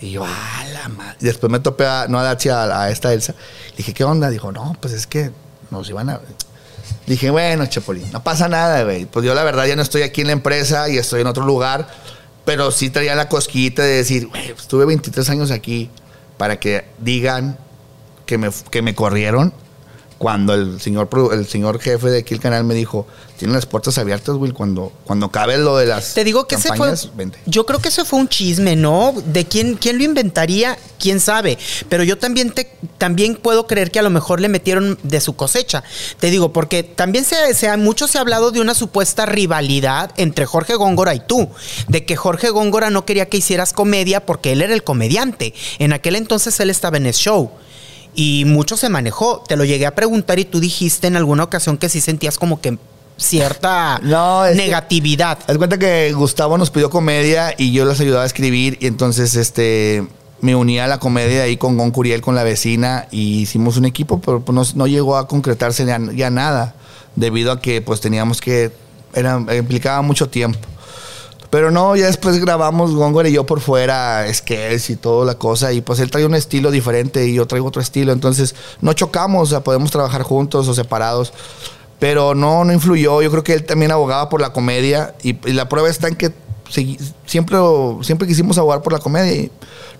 [0.00, 1.16] Y yo, ah, la madre.
[1.20, 3.34] Y después me topé a, no a Dachi, a, a esta Elsa.
[3.72, 4.30] Le dije, ¿qué onda?
[4.30, 5.30] Dijo, no, pues es que
[5.70, 6.20] nos iban a.
[7.06, 9.04] Dije, bueno, Chapulín, no pasa nada, güey.
[9.04, 11.44] Pues yo la verdad ya no estoy aquí en la empresa y estoy en otro
[11.44, 11.88] lugar.
[12.44, 15.90] Pero sí traía la cosquillita de decir, güey, pues, estuve 23 años aquí
[16.38, 17.56] para que digan
[18.26, 19.52] que me, que me corrieron
[20.18, 23.06] cuando el señor, el señor jefe de aquí el canal me dijo,
[23.42, 26.76] tienen las puertas abiertas, Will, cuando, cuando cabe lo de las Te digo que ese
[26.76, 26.94] fue.
[27.16, 27.40] vente.
[27.44, 29.12] Yo creo que ese fue un chisme, ¿no?
[29.26, 31.58] De quién, quién lo inventaría, quién sabe.
[31.88, 35.34] Pero yo también te, también puedo creer que a lo mejor le metieron de su
[35.34, 35.82] cosecha.
[36.20, 40.46] Te digo, porque también se, se mucho se ha hablado de una supuesta rivalidad entre
[40.46, 41.48] Jorge Góngora y tú.
[41.88, 45.52] De que Jorge Góngora no quería que hicieras comedia porque él era el comediante.
[45.80, 47.50] En aquel entonces él estaba en el show.
[48.14, 49.42] Y mucho se manejó.
[49.48, 52.60] Te lo llegué a preguntar y tú dijiste en alguna ocasión que sí sentías como
[52.60, 52.78] que
[53.22, 55.38] cierta No, es que- negatividad.
[55.46, 59.34] Haz cuenta que Gustavo nos pidió comedia y yo les ayudaba a escribir y entonces
[59.36, 60.06] este
[60.40, 63.84] me unía a la comedia ahí con Gon Curiel, con la vecina y hicimos un
[63.84, 66.74] equipo, pero pues no, no llegó a concretarse ya, ya nada
[67.14, 68.72] debido a que pues teníamos que,
[69.14, 70.58] era, implicaba mucho tiempo.
[71.50, 75.70] Pero no, ya después grabamos Góngora y yo por fuera, sketches y toda la cosa.
[75.74, 78.10] Y pues él trae un estilo diferente y yo traigo otro estilo.
[78.10, 81.34] Entonces no chocamos, o sea, podemos trabajar juntos o separados.
[82.02, 83.22] Pero no, no influyó.
[83.22, 85.14] Yo creo que él también abogaba por la comedia.
[85.22, 86.32] Y, y la prueba está en que
[87.26, 87.56] siempre,
[88.02, 89.32] siempre quisimos abogar por la comedia.
[89.32, 89.50] Y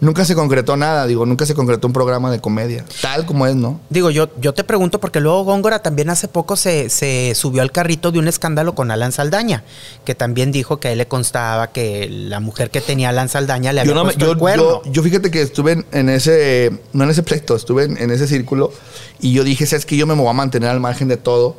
[0.00, 1.06] nunca se concretó nada.
[1.06, 2.84] Digo, nunca se concretó un programa de comedia.
[3.02, 3.80] Tal como es, ¿no?
[3.88, 7.70] Digo, yo, yo te pregunto porque luego Góngora también hace poco se, se subió al
[7.70, 9.62] carrito de un escándalo con Alan Saldaña,
[10.04, 13.72] que también dijo que a él le constaba que la mujer que tenía Alan Saldaña
[13.72, 14.82] le había Yo, no me- puesto yo- el cuerno.
[14.86, 18.10] yo- yo fíjate que estuve en, en ese, no en ese pleito, estuve en, en
[18.10, 18.72] ese círculo
[19.20, 21.56] y yo dije, sabes que yo me voy a mantener al margen de todo,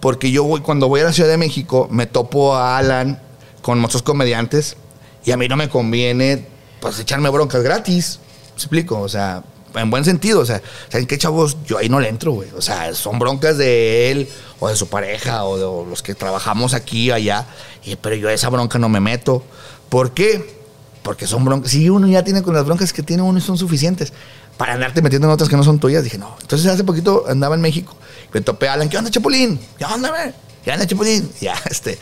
[0.00, 3.20] porque yo voy, cuando voy a la Ciudad de México, me topo a Alan
[3.62, 4.76] con muchos comediantes
[5.24, 6.46] y a mí no me conviene,
[6.80, 9.00] pues, echarme broncas gratis, ¿me explico?
[9.00, 9.42] O sea,
[9.74, 11.56] en buen sentido, o sea, ¿saben qué chavos?
[11.66, 12.48] Yo ahí no le entro, güey.
[12.56, 14.28] O sea, son broncas de él
[14.60, 17.46] o de su pareja o de o los que trabajamos aquí o allá,
[17.84, 19.42] y- pero yo a esa bronca no me meto.
[19.88, 20.56] ¿Por qué?
[21.02, 21.70] Porque son broncas.
[21.72, 24.12] Si uno ya tiene con las broncas que tiene uno son suficientes.
[24.56, 26.34] Para andarte metiendo en otras que no son tuyas, dije, no.
[26.40, 27.94] Entonces hace poquito andaba en México.
[28.36, 28.90] Me topé a Alan.
[28.90, 29.58] ¿Qué onda, Chapulín?
[29.78, 30.30] ¿Qué onda, güey?
[30.62, 31.32] ¿Qué onda, Chapulín?
[31.40, 31.98] Ya, este.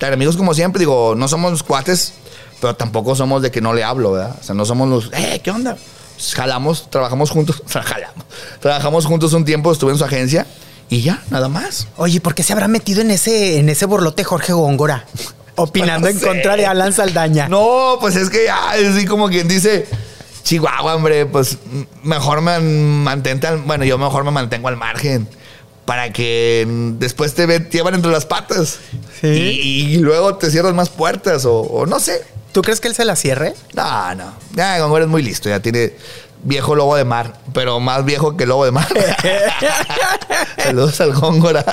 [0.00, 2.14] Tan amigos como siempre, digo, no somos cuates,
[2.60, 4.34] pero tampoco somos de que no le hablo, ¿verdad?
[4.40, 5.76] O sea, no somos los, eh, ¿qué onda?
[6.16, 8.24] Pues, Jalamos, trabajamos juntos, jalamos.
[8.58, 10.44] Trabajamos juntos un tiempo, estuve en su agencia
[10.90, 11.86] y ya, nada más.
[11.98, 15.06] Oye, ¿por qué se habrá metido en ese, en ese borlote Jorge Góngora?
[15.54, 17.48] Opinando No en contra de Alan Saldaña.
[17.48, 19.86] No, pues es que ya, es así como quien dice,
[20.42, 21.58] Chihuahua, hombre, pues
[22.02, 25.28] mejor me mantente al, bueno, yo mejor me mantengo al margen.
[25.84, 28.78] Para que mm, después te, llevan entre las patas.
[29.22, 32.22] Y, luego te cierras más puertas o, no sé.
[32.52, 33.54] ¿Tú crees que él se la cierre?
[33.72, 34.32] No, no.
[34.54, 35.48] Ya, Góngora es muy listo.
[35.48, 35.94] Ya tiene
[36.42, 38.86] viejo lobo de mar, pero más viejo que lobo de mar.
[40.62, 41.64] Saludos al Góngora.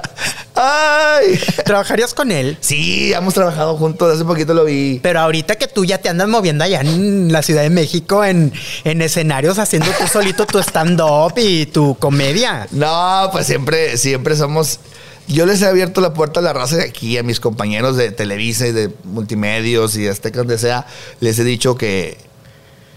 [0.55, 1.39] ¡Ay!
[1.65, 2.57] ¿Trabajarías con él?
[2.59, 4.13] Sí, hemos trabajado juntos.
[4.13, 4.99] Hace poquito lo vi.
[5.01, 8.51] Pero ahorita que tú ya te andas moviendo allá en la Ciudad de México, en,
[8.83, 12.67] en escenarios, haciendo tú solito tu stand-up y tu comedia.
[12.71, 14.79] No, pues siempre, siempre somos.
[15.27, 18.11] Yo les he abierto la puerta a la raza de aquí, a mis compañeros de
[18.11, 20.85] Televisa y de multimedios y hasta donde sea.
[21.21, 22.17] Les he dicho que,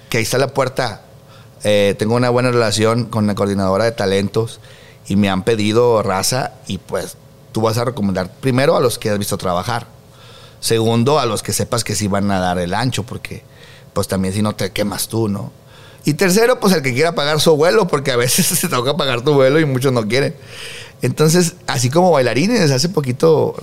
[0.09, 1.03] que ahí está la puerta.
[1.63, 4.61] Eh, tengo una buena relación con la coordinadora de talentos
[5.07, 7.17] y me han pedido raza y pues
[7.55, 9.87] tú vas a recomendar primero a los que has visto trabajar.
[10.59, 13.45] Segundo, a los que sepas que sí van a dar el ancho, porque
[13.93, 15.53] pues también si no te quemas tú, ¿no?
[16.05, 19.23] Y tercero, pues el que quiera pagar su vuelo, porque a veces se toca pagar
[19.23, 20.35] tu vuelo y muchos no quieren.
[21.01, 23.55] Entonces, así como bailarines, hace poquito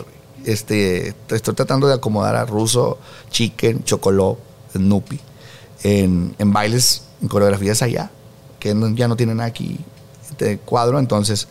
[0.45, 2.97] este, estoy tratando de acomodar a Russo,
[3.29, 4.37] Chicken, Chocoló,
[4.71, 5.19] Snoopy
[5.83, 8.09] en, en bailes, en coreografías allá,
[8.57, 9.79] que ya no tienen aquí
[10.37, 11.49] de cuadro, entonces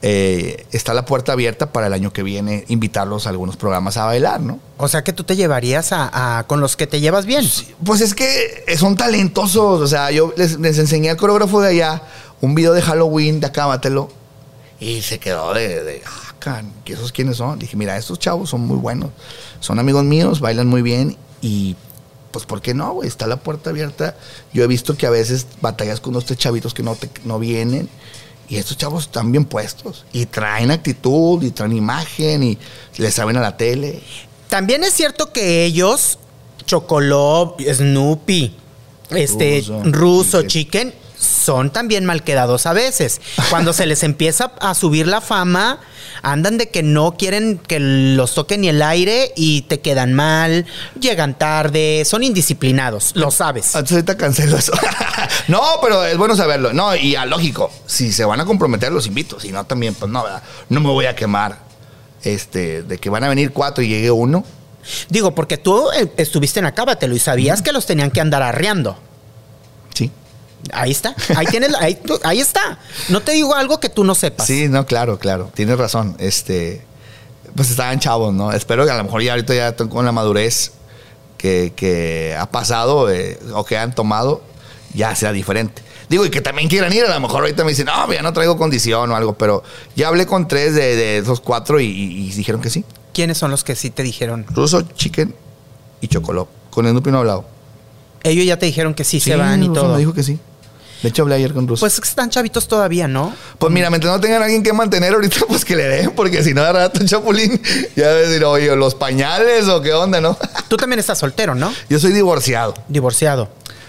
[0.00, 4.04] eh, está la puerta abierta para el año que viene invitarlos a algunos programas a
[4.04, 4.60] bailar, ¿no?
[4.76, 7.44] O sea que tú te llevarías a, con los que te llevas bien.
[7.84, 9.80] pues es que son talentosos.
[9.80, 12.02] O sea, yo les, enseñé al coreógrafo de allá
[12.40, 14.08] un video de Halloween de Acábatelo
[14.78, 17.58] y se quedó de, de ah, ¿qué esos quiénes son?
[17.58, 19.10] Dije, mira, estos chavos son muy buenos.
[19.58, 21.74] Son amigos míos, bailan muy bien y
[22.30, 23.08] pues ¿por qué no, güey?
[23.08, 24.14] Está la puerta abierta.
[24.52, 27.88] Yo he visto que a veces batallas con unos chavitos que no, te, no vienen
[28.48, 32.58] y estos chavos están bien puestos y traen actitud y traen imagen y
[32.96, 34.02] le saben a la tele.
[34.48, 36.18] También es cierto que ellos,
[36.64, 38.54] Chocolop, Snoopy,
[39.10, 43.20] este, Ruso, Chicken, son también mal quedados a veces.
[43.50, 45.80] Cuando se les empieza a subir la fama,
[46.22, 50.66] andan de que no quieren que los toquen ni el aire y te quedan mal,
[51.00, 53.66] llegan tarde, son indisciplinados, lo sabes.
[53.74, 54.72] Entonces ahorita cancelo eso.
[55.48, 56.72] no, pero es bueno saberlo.
[56.72, 59.40] No, y a lógico, si se van a comprometer, los invito.
[59.40, 60.24] Si no, también, pues no,
[60.68, 61.66] no me voy a quemar.
[62.24, 64.44] Este, de que van a venir cuatro y llegue uno.
[65.08, 68.98] Digo, porque tú eh, estuviste en Acábatelo y sabías que los tenían que andar arreando.
[69.94, 70.10] Sí.
[70.72, 72.78] Ahí está, ahí tienes, ahí, ahí, está.
[73.08, 74.46] No te digo algo que tú no sepas.
[74.46, 75.50] Sí, no, claro, claro.
[75.54, 76.16] Tienes razón.
[76.18, 76.82] Este,
[77.54, 78.52] pues estaban chavos, ¿no?
[78.52, 80.72] Espero que a lo mejor ya ahorita ya con la madurez
[81.38, 84.42] que, ha pasado eh, o que han tomado,
[84.94, 85.82] ya sea diferente.
[86.08, 88.32] Digo, y que también quieran ir, a lo mejor ahorita me dicen, no, ya no
[88.32, 89.62] traigo condición o algo, pero
[89.94, 92.84] ya hablé con tres de, esos cuatro y, dijeron que sí.
[93.12, 94.46] ¿Quiénes son los que sí te dijeron?
[94.50, 95.34] Ruso, Chicken
[96.00, 96.48] y Chocoló.
[96.70, 97.57] Con el Nupi no he hablado.
[98.22, 99.92] Ellos ya te dijeron que sí, se van y todo.
[99.92, 100.38] me dijo que sí.
[101.02, 101.80] De hecho, hablé ayer con Russo.
[101.80, 103.32] Pues están chavitos todavía, ¿no?
[103.58, 106.54] Pues mira, mientras no tengan alguien que mantener ahorita, pues que le den, porque si
[106.54, 107.60] no, de rato Chapulín
[107.94, 110.36] ya debe decir, oye, los pañales o qué onda, ¿no?
[110.68, 111.72] Tú también estás soltero, ¿no?
[111.88, 112.74] Yo soy divorciado.
[112.88, 113.48] Divorciado.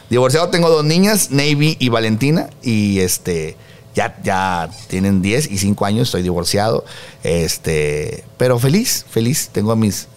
[0.10, 3.56] Divorciado, tengo dos niñas, Navy y Valentina, y este.
[3.96, 6.86] Ya, ya tienen 10 y 5 años, estoy divorciado.
[7.24, 9.50] Este, pero feliz, feliz.
[9.52, 10.08] Tengo a mis,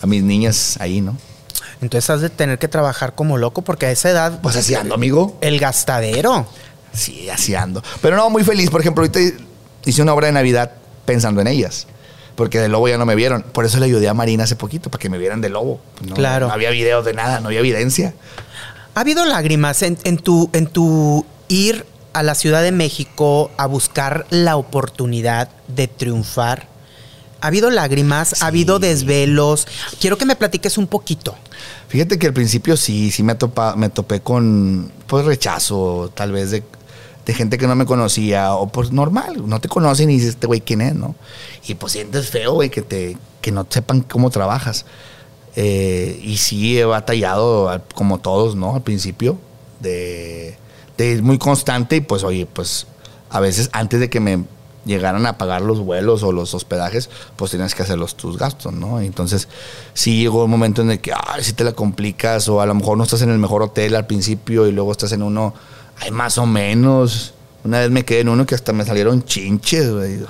[0.00, 1.18] a mis niñas ahí, ¿no?
[1.80, 4.40] Entonces has de tener que trabajar como loco porque a esa edad.
[4.42, 5.36] Pues así ando, amigo.
[5.40, 6.46] El gastadero.
[6.92, 7.82] Sí, así ando.
[8.00, 8.70] Pero no, muy feliz.
[8.70, 9.20] Por ejemplo, ahorita
[9.84, 10.72] hice una obra de Navidad
[11.04, 11.86] pensando en ellas.
[12.34, 13.42] Porque de lobo ya no me vieron.
[13.42, 15.80] Por eso le ayudé a Marina hace poquito, para que me vieran de lobo.
[16.14, 16.48] claro.
[16.48, 18.14] No había videos de nada, no había evidencia.
[18.94, 24.26] ¿Ha habido lágrimas en, tu, en tu ir a la Ciudad de México a buscar
[24.30, 26.68] la oportunidad de triunfar?
[27.46, 28.42] ¿Ha habido lágrimas?
[28.42, 29.68] ¿Ha habido desvelos?
[30.00, 31.36] Quiero que me platiques un poquito.
[31.86, 36.50] Fíjate que al principio sí, sí me, topa, me topé con pues rechazo, tal vez
[36.50, 36.64] de,
[37.28, 40.60] gente que no me conocía, o pues normal, no te conocen y dices, este güey,
[40.60, 40.96] ¿quién es?
[40.96, 41.14] ¿no?
[41.68, 44.84] Y pues sientes feo, güey, que, te, que no sepan cómo trabajas.
[45.54, 48.74] Eh, y sí he batallado, como todos, ¿no?
[48.74, 49.38] Al principio,
[49.78, 50.58] de,
[50.98, 52.88] de muy constante y pues, oye, pues
[53.30, 54.44] a veces antes de que me
[54.86, 58.72] llegaran a pagar los vuelos o los hospedajes, pues tienes que hacer los, tus gastos,
[58.72, 59.00] ¿no?
[59.00, 59.48] Entonces,
[59.92, 62.74] sí llegó un momento en el que, ay, si te la complicas, o a lo
[62.74, 65.52] mejor no estás en el mejor hotel al principio y luego estás en uno,
[66.00, 67.34] hay más o menos.
[67.64, 70.20] Una vez me quedé en uno que hasta me salieron chinches, güey.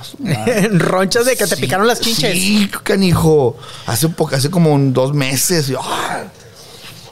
[0.79, 2.33] Ronchas de que te picaron las chinches.
[2.33, 3.59] Sí, canijo.
[3.87, 5.71] Hace, un poco, hace como dos meses.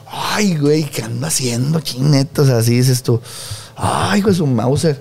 [0.07, 2.49] ay, güey, ¿qué anda haciendo, chinetos?
[2.49, 3.21] Así dices tú.
[3.75, 4.99] Ay, pues un Mauser.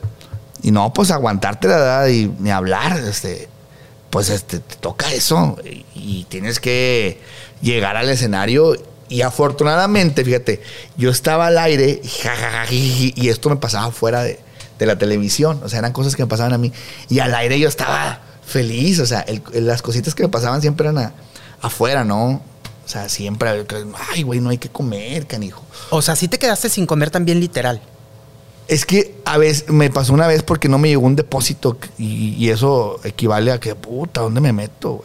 [0.65, 3.49] Y no, pues aguantarte la edad y ni hablar, este,
[4.09, 5.59] pues este, te toca eso
[5.95, 7.21] y, tienes que
[7.61, 8.75] llegar al escenario
[9.11, 10.63] y afortunadamente, fíjate,
[10.97, 14.41] yo estaba al aire y esto me pasaba fuera de,
[14.81, 16.73] la televisión, o sea, eran cosas que me pasaban a mí
[17.09, 19.01] y al aire yo estaba feliz.
[19.01, 21.13] O sea, las cositas que me pasaban siempre eran
[21.61, 22.43] afuera, ¿no?
[22.85, 23.67] O sea, siempre,
[24.11, 25.63] ay, güey, no hay que comer, canijo.
[25.91, 27.81] O sea, sí te quedaste sin comer también literal.
[28.67, 32.49] Es que a veces me pasó una vez porque no me llegó un depósito y,
[32.49, 35.05] eso equivale a que, puta, ¿dónde me meto?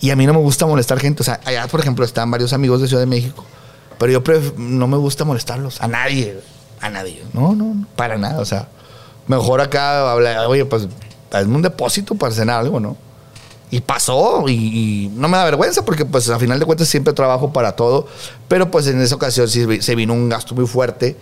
[0.00, 1.22] Y a mí no me gusta molestar gente.
[1.22, 3.44] O sea, allá, por ejemplo, están varios amigos de Ciudad de México,
[3.98, 4.22] pero yo
[4.56, 5.80] no me gusta molestarlos.
[5.80, 6.40] A nadie,
[6.80, 7.22] a nadie.
[7.32, 8.40] No, no, para nada.
[8.40, 8.68] O sea,
[9.26, 10.88] mejor acá habla, oye, pues,
[11.30, 12.96] hazme un depósito para cenar algo, ¿no?
[13.70, 17.52] Y pasó, y, no me da vergüenza porque pues a final de cuentas siempre trabajo
[17.52, 18.06] para todo,
[18.46, 21.16] pero pues en esa ocasión sí se vino un gasto muy fuerte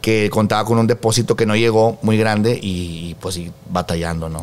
[0.00, 4.42] que contaba con un depósito que no llegó muy grande y pues sí, batallando, ¿no?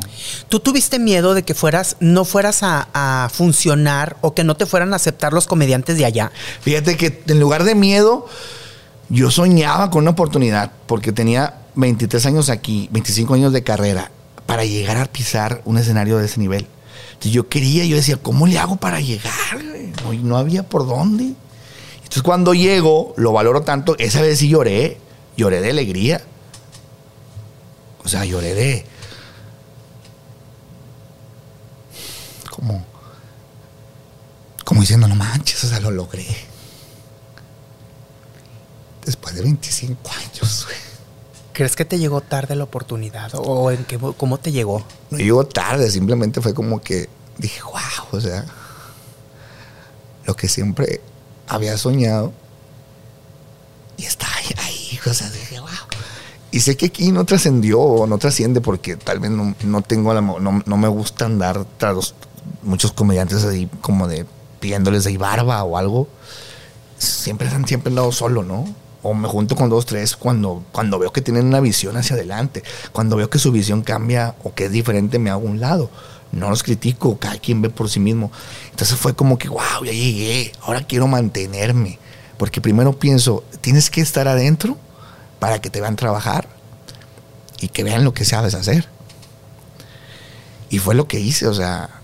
[0.49, 4.65] ¿Tú tuviste miedo de que fueras, no fueras a, a, funcionar o que no te
[4.65, 6.31] fueran a aceptar los comediantes de allá?
[6.61, 8.27] Fíjate que en lugar de miedo,
[9.09, 14.11] yo soñaba con una oportunidad porque tenía 23 años aquí, 25 años de carrera
[14.45, 16.67] para llegar a pisar un escenario de ese nivel
[17.31, 19.33] yo quería, yo decía, ¿cómo le hago para llegar?
[20.03, 21.33] No, no había por dónde.
[21.97, 24.97] Entonces cuando llego, lo valoro tanto, esa vez sí lloré,
[25.35, 26.21] lloré de alegría.
[28.03, 28.85] O sea, lloré de...
[32.49, 32.85] Como...
[34.63, 36.25] Como diciendo, no manches, o sea, lo logré.
[39.05, 40.77] Después de 25 años, güey.
[41.53, 43.31] ¿Crees que te llegó tarde la oportunidad?
[43.35, 44.83] ¿O en qué, cómo te llegó?
[45.09, 48.45] No llegó tarde, simplemente fue como que dije, wow, o sea,
[50.25, 50.99] lo que siempre
[51.47, 52.33] había soñado
[53.97, 54.27] y está
[55.11, 55.69] ahí, sea, dije, wow.
[56.51, 60.21] Y sé que aquí no trascendió o no trasciende porque tal vez no, tengo la,
[60.21, 62.13] no, no, me gusta andar tras
[62.63, 64.25] muchos comediantes ahí como de
[64.59, 66.07] pidiéndoles de barba o algo.
[66.97, 68.65] Siempre han siempre andado solo, ¿no?
[69.05, 72.63] o me junto con dos, tres cuando, cuando veo que tienen una visión hacia adelante,
[72.91, 75.91] cuando veo que su visión cambia o que es diferente, me hago un lado.
[76.31, 78.31] No los critico, cada quien ve por sí mismo.
[78.71, 81.99] Entonces fue como que, wow, ya llegué, ahora quiero mantenerme.
[82.37, 84.75] Porque primero pienso, tienes que estar adentro
[85.45, 86.47] para que te vean trabajar
[87.61, 88.87] y que vean lo que sabes hacer.
[90.71, 92.01] Y fue lo que hice, o sea,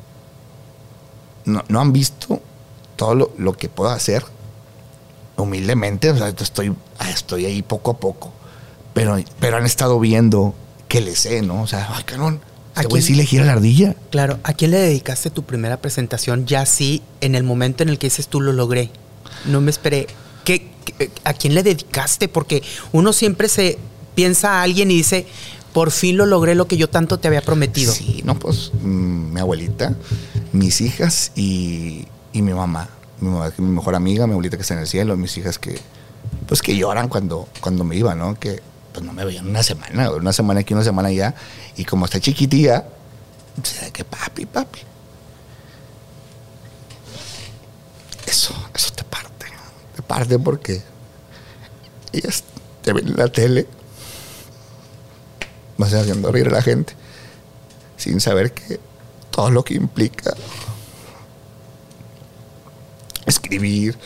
[1.46, 2.40] no, no han visto
[2.98, 4.24] todo lo, lo que puedo hacer
[5.38, 6.76] humildemente, o sea, estoy,
[7.10, 8.32] estoy ahí poco a poco.
[8.94, 10.54] Pero, pero han estado viendo
[10.88, 11.64] que le sé, ¿no?
[11.64, 12.42] O sea, ay, cabrón,
[12.76, 13.96] ¿A quién sí le gira la ardilla?
[14.12, 16.46] Claro, ¿a quién le dedicaste tu primera presentación?
[16.46, 18.92] Ya sí, en el momento en el que dices tú lo logré.
[19.46, 20.06] No me esperé.
[20.46, 20.71] ¿Qué,
[21.24, 22.28] a quién le dedicaste?
[22.28, 23.78] Porque uno siempre se
[24.16, 25.26] piensa a alguien y dice,
[25.74, 27.94] por fin lo logré lo que yo tanto te había prometido.
[27.94, 29.96] Sí, no, pues mm, mi abuelita,
[30.52, 32.90] mis hijas y, y mi mamá
[33.22, 35.80] mi, mejor amiga, mi abuelita que está en el cielo, mis hijas que,
[36.48, 38.36] pues que lloran cuando, cuando me iba, ¿no?
[38.36, 38.62] Que
[38.94, 41.36] pues no me veían una semana, una semana aquí, una semana allá,
[41.78, 42.86] y como está chiquitilla,
[43.56, 44.80] pues, que papi, papi.
[48.26, 49.21] Eso, eso te parte,
[50.12, 50.82] te parte porque
[52.82, 53.68] te ven en la tele,
[55.78, 56.94] vas haciendo reír a la gente,
[57.98, 58.80] sin saber que
[59.30, 60.34] todo lo que implica
[63.26, 63.98] escribir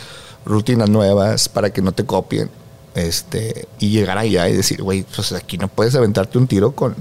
[0.45, 2.49] rutinas nuevas para que no te copien.
[2.93, 6.95] Este, y llegar allá y decir, güey, pues aquí no puedes aventarte un tiro con.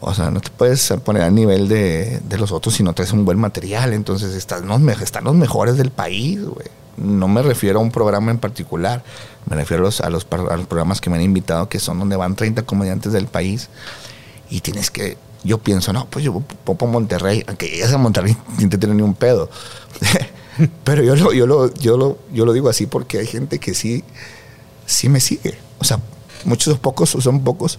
[0.00, 3.24] O sea, no te puedes poner a nivel de, los otros si no traes un
[3.24, 3.92] buen material.
[3.92, 6.68] Entonces están los, están los mejores del país, güey.
[6.96, 9.04] No me refiero a un programa en particular,
[9.48, 12.36] me refiero a los, a los, programas que me han invitado, que son donde van
[12.36, 13.68] 30 comediantes del país.
[14.50, 18.68] Y tienes que, yo pienso, no, pues yo popo Monterrey, aunque ya sea Monterrey, ni
[18.68, 19.50] te tiene ni un pedo.
[20.84, 23.74] Pero yo lo, yo, lo, yo, lo, yo lo digo así porque hay gente que
[23.74, 24.02] sí,
[24.86, 25.58] sí me sigue.
[25.78, 26.00] O sea,
[26.44, 27.78] muchos pocos son pocos.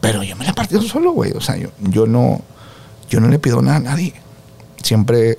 [0.00, 1.32] Pero yo me la partido solo, güey.
[1.32, 2.40] O sea, yo, yo, no,
[3.10, 4.14] yo no le pido nada a nadie.
[4.82, 5.36] Siempre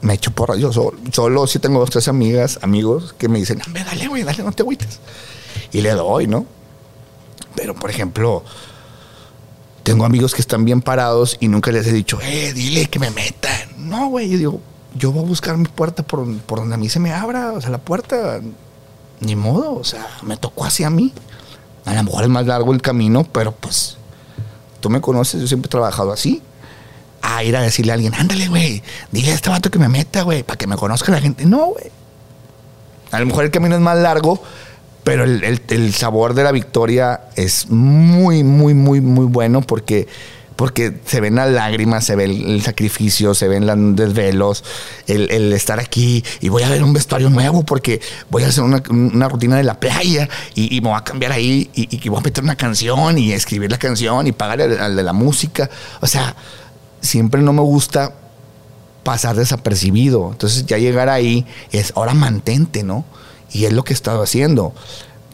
[0.00, 0.56] me echo porra.
[0.56, 4.42] Yo solo, solo sí tengo dos, tres amigas, amigos que me dicen, dale, güey, dale,
[4.42, 5.00] no te agüites.
[5.72, 6.46] Y le doy, ¿no?
[7.54, 8.44] Pero, por ejemplo,
[9.82, 13.10] tengo amigos que están bien parados y nunca les he dicho, eh, dile que me
[13.10, 13.68] metan.
[13.78, 14.28] No, güey.
[14.28, 14.60] Yo digo,
[14.94, 17.70] yo voy a buscar mi puerta por, donde a mí se me abra, o sea,
[17.70, 18.40] la puerta,
[19.20, 21.12] ni modo, o sea, me tocó hacia mí.
[21.84, 23.96] A lo mejor es más largo el camino, pero pues
[24.80, 26.42] tú me conoces, yo siempre he trabajado así.
[27.22, 30.22] A ir a decirle a alguien, ándale, güey, dile a este vato que me meta,
[30.22, 31.44] güey, para que me conozca la gente.
[31.44, 31.90] No, güey.
[33.10, 34.42] A lo mejor el camino es más largo,
[35.04, 40.08] pero el, el sabor de la victoria es muy, muy, muy, muy bueno porque
[40.56, 44.64] porque se ven las lágrimas, se ve el, sacrificio, se ven los desvelos,
[45.06, 48.00] el, estar aquí y voy a ver un vestuario nuevo porque
[48.30, 52.08] voy a hacer una, rutina de la playa y, me voy a cambiar ahí y,
[52.08, 55.68] voy a meter una canción y escribir la canción y pagar al, de la música.
[56.00, 56.34] O sea,
[57.06, 58.12] siempre no me gusta
[59.02, 60.30] pasar desapercibido.
[60.32, 63.04] Entonces ya llegar ahí es, ahora mantente, ¿no?
[63.52, 64.74] Y es lo que he estado haciendo.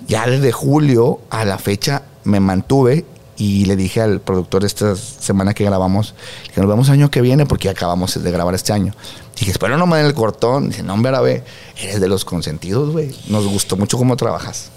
[0.07, 3.05] Ya desde julio a la fecha me mantuve
[3.37, 6.15] y le dije al productor esta semana que grabamos,
[6.55, 8.95] que nos vemos el año que viene porque acabamos de grabar este año.
[9.39, 10.69] Dije, espero no me den el cortón.
[10.69, 11.43] Dice, no, hombre, ve,
[11.81, 13.17] eres de los consentidos, güey.
[13.29, 14.71] Nos gustó mucho cómo trabajas.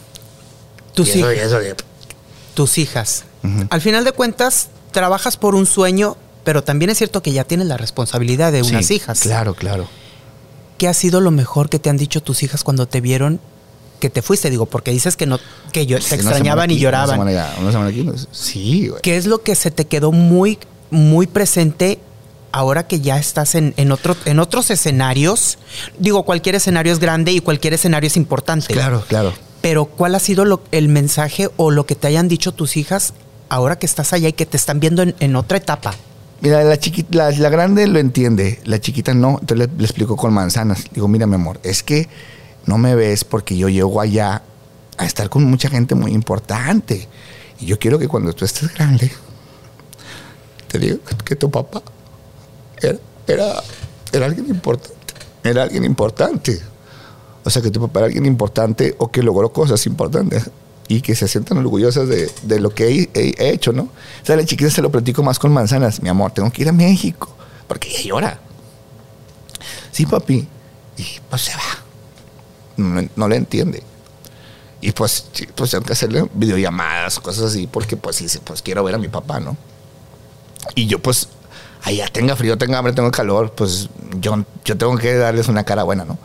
[0.93, 1.09] Tus,
[2.53, 3.25] tus hijas.
[3.69, 6.15] Al final de cuentas, trabajas por un sueño,
[6.45, 9.19] pero también es cierto que ya tienes la responsabilidad de unas hijas.
[9.19, 9.89] Claro, claro.
[10.77, 13.41] ¿Qué ha sido lo mejor que te han dicho tus hijas cuando te vieron
[13.99, 14.49] que te fuiste?
[14.49, 15.39] Digo, porque dices que no,
[15.73, 17.19] que yo, te extrañaban y lloraban.
[17.19, 19.01] Una semana, aquí, sí, güey.
[19.01, 20.59] ¿Qué es lo que se te quedó muy,
[20.91, 21.99] muy presente
[22.51, 25.57] ahora que ya estás en, en, otro, en otros escenarios?
[25.97, 28.73] Digo, cualquier escenario es grande y cualquier escenario es importante.
[28.73, 29.33] Claro, claro.
[29.65, 33.15] Pero ¿cuál ha sido el mensaje o lo que te hayan dicho tus hijas
[33.49, 35.95] ahora que estás allá y que te están viendo en, otra etapa?
[36.45, 39.39] Mira, la, chiquita, la, grande lo entiende, la chiquita no.
[39.41, 40.85] Entonces le, explico con manzanas.
[40.93, 42.07] Digo, mira, mi amor, es que
[42.67, 44.43] no me ves porque yo llego allá
[44.95, 47.07] a estar con mucha gente muy importante.
[47.59, 49.11] Y yo quiero que cuando tú estés grande,
[50.67, 51.81] te diga que tu papá
[52.79, 53.63] era, era,
[54.11, 55.13] era alguien importante.
[55.43, 56.61] Era alguien importante.
[57.43, 60.51] O sea, que tu papá era alguien importante o que logró cosas importantes
[60.87, 63.83] y que se sientan orgullosas de, lo que he, hecho, ¿no?
[63.83, 66.01] O sea, la chiquita se lo platico más con manzanas.
[66.01, 67.35] Mi amor, tengo que ir a México
[67.67, 68.39] porque ella llora.
[69.91, 70.47] Sí, papi.
[70.97, 73.07] Y pues se va.
[73.15, 73.83] No, le entiende.
[74.81, 75.25] Y pues,
[75.55, 79.07] pues tengo que hacerle videollamadas, cosas así, porque pues sí, pues quiero ver a mi
[79.07, 79.57] papá, ¿no?
[80.75, 81.29] Y yo pues,
[81.83, 85.83] allá tenga frío, tenga hambre, tenga calor, pues yo, yo tengo que darles una cara
[85.83, 86.19] buena, ¿no?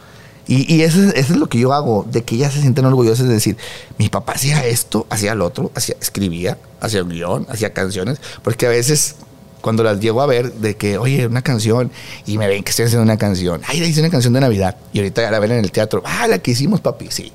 [0.52, 3.56] Y, eso, es lo que yo hago, de que ellas se sienten orgullosas de decir,
[3.98, 8.70] mi papá hacía esto, hacía lo otro, hacía, escribía, hacía guion, hacía canciones, porque a
[8.70, 9.14] veces
[9.60, 11.92] cuando las llego a ver de que, oye, una canción,
[12.26, 14.98] y me ven que estoy haciendo una canción, ay, hice una canción de Navidad, y
[14.98, 17.32] ahorita ya la ven en el teatro, ah, la que hicimos, papi, sí.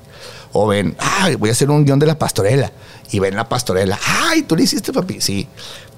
[0.52, 2.70] O ven, ay, voy a hacer un guion de la pastorela,
[3.10, 5.48] y ven la pastorela, ay, tú le hiciste, papi, sí.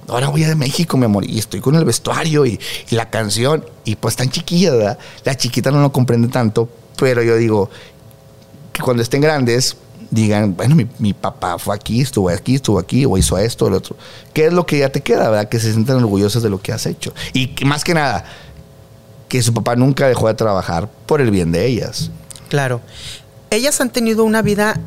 [0.06, 2.60] Ahora voy a México, mi amor, y estoy con el vestuario y,
[2.90, 4.98] y la canción, y pues tan chiquilla, ¿verdad?
[5.24, 6.68] La chiquita no lo comprende tanto,
[6.98, 7.70] pero yo digo
[8.72, 9.76] que cuando estén grandes
[10.10, 13.96] digan, bueno, mi, papá fue aquí, estuvo aquí, estuvo aquí, o hizo esto, lo otro.
[14.32, 15.48] ¿Qué es lo que ya te queda, verdad?
[15.48, 17.12] Que se sientan orgullosos de lo que has hecho.
[17.34, 18.24] Y más que nada,
[19.28, 22.10] que su papá nunca dejó de trabajar por el bien de ellas.
[22.48, 22.80] Claro.
[23.50, 24.80] Ellas han tenido una vida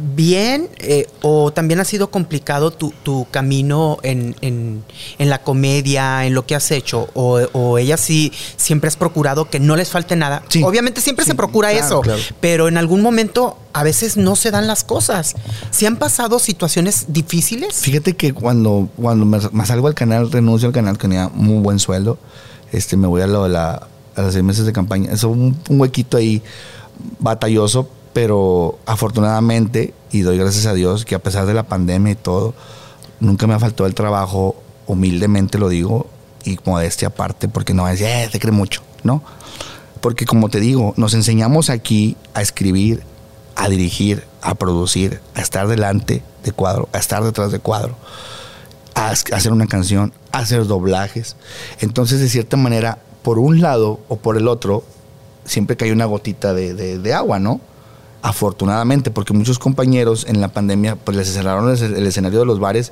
[0.00, 2.92] bien eh, o también ha sido complicado tu,
[3.30, 4.84] camino en, en,
[5.18, 7.08] la comedia, en lo que has hecho?
[7.14, 10.42] ¿O, ella sí siempre has procurado que no les falte nada?
[10.62, 12.02] Obviamente siempre se procura eso,
[12.40, 15.34] pero en algún momento a veces no se dan las cosas.
[15.70, 17.74] ¿Se han pasado situaciones difíciles?
[17.74, 21.78] Fíjate que cuando, cuando me, salgo al canal, renuncio al canal, que tenía muy buen
[21.78, 22.18] sueldo,
[22.72, 25.12] este, me voy a, lo de la, a los seis meses de campaña.
[25.12, 26.42] Es un, un huequito ahí
[27.18, 32.14] batalloso, pero afortunadamente, y doy gracias a Dios, que a pesar de la pandemia y
[32.14, 32.54] todo,
[33.20, 34.54] nunca me faltado el trabajo,
[34.86, 36.06] humildemente lo digo,
[36.44, 39.22] y modestia aparte, porque no es, eh, te cree mucho, ¿no?
[40.00, 43.02] Porque como te digo, nos enseñamos aquí a escribir,
[43.56, 47.96] a dirigir, a producir, a estar delante de cuadro, a estar detrás de cuadro,
[48.94, 51.34] a hacer una canción, a hacer doblajes.
[51.80, 54.84] Entonces, de cierta manera, por un lado o por el otro,
[55.44, 57.60] siempre cae una gotita de agua, ¿no?
[58.24, 62.90] Afortunadamente, porque muchos compañeros en la pandemia pues les cerraron el, escenario de los bares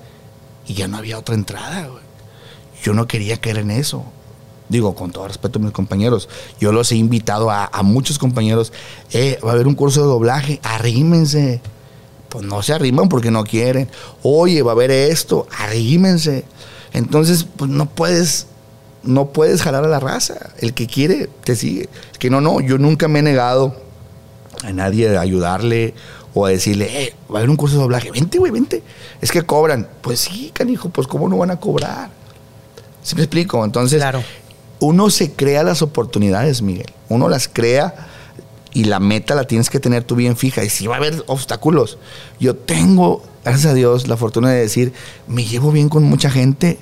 [0.69, 1.89] y ya no había otra entrada.
[2.83, 4.05] Yo no quería caer en eso.
[4.69, 6.29] Digo, con todo respeto a mis compañeros,
[6.61, 8.75] yo los he invitado a, muchos compañeros,
[9.11, 11.63] eh, va a haber un curso de doblaje, arrímense.
[12.29, 13.89] Pues no se arriman porque no quieren.
[14.23, 16.45] Oye, va a haber esto, arrímense.
[16.93, 18.49] Entonces, pues no puedes
[19.03, 20.51] no puedes jalar a la raza.
[20.59, 21.89] El que quiere, te sigue.
[22.19, 23.92] que no, no, yo nunca me he negado
[24.63, 25.95] a nadie a ayudarle
[26.35, 28.83] o a decirle, eh, va a haber un curso de doblaje, vente, güey, vente.
[29.21, 29.89] Es que cobran.
[30.01, 32.11] Pues sí, canijo, pues cómo no van a cobrar.
[33.03, 33.65] ¿Sí me explico?
[33.65, 34.23] Entonces, claro.
[34.81, 36.91] uno se crea las oportunidades, Miguel.
[37.09, 38.09] Uno las crea
[38.73, 40.65] y la meta la tienes que tener tú bien fija.
[40.65, 41.99] Y si va a haber obstáculos,
[42.41, 44.93] yo tengo, gracias a Dios, la fortuna de decir,
[45.27, 46.79] me llevo bien con mucha gente,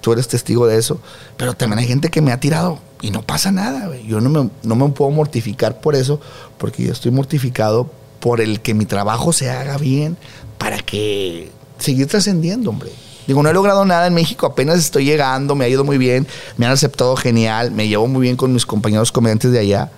[0.00, 1.00] tú eres testigo de eso,
[1.36, 3.90] pero también hay gente que me ha tirado y no pasa nada.
[4.06, 6.20] Yo no me, no me puedo mortificar por eso,
[6.56, 7.90] porque yo estoy mortificado
[8.20, 10.16] por el que mi trabajo se haga bien
[10.56, 12.90] para que seguir trascendiendo, hombre.
[13.26, 16.26] Digo, no he logrado nada en México, apenas estoy llegando, me ha ido muy bien,
[16.56, 19.90] me han aceptado genial, me llevo muy bien con mis compañeros comediantes de allá,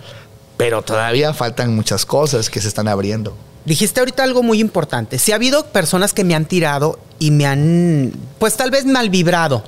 [0.57, 3.36] pero todavía faltan muchas cosas que se están abriendo.
[3.64, 5.18] Dijiste ahorita algo muy importante.
[5.18, 9.09] Si ha habido personas que me han tirado y me han, pues tal vez mal
[9.09, 9.64] vibrado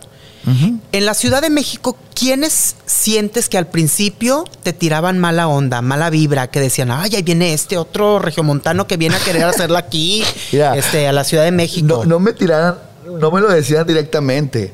[0.92, 6.08] En la Ciudad de México, ¿quiénes sientes que al principio te tiraban mala onda, mala
[6.08, 10.22] vibra, que decían, ay, ahí viene este otro regiomontano que viene a querer hacerla aquí,
[10.52, 11.86] este, a la Ciudad de México?
[11.86, 12.76] No, no me tiraran,
[13.20, 14.72] no me lo decían directamente,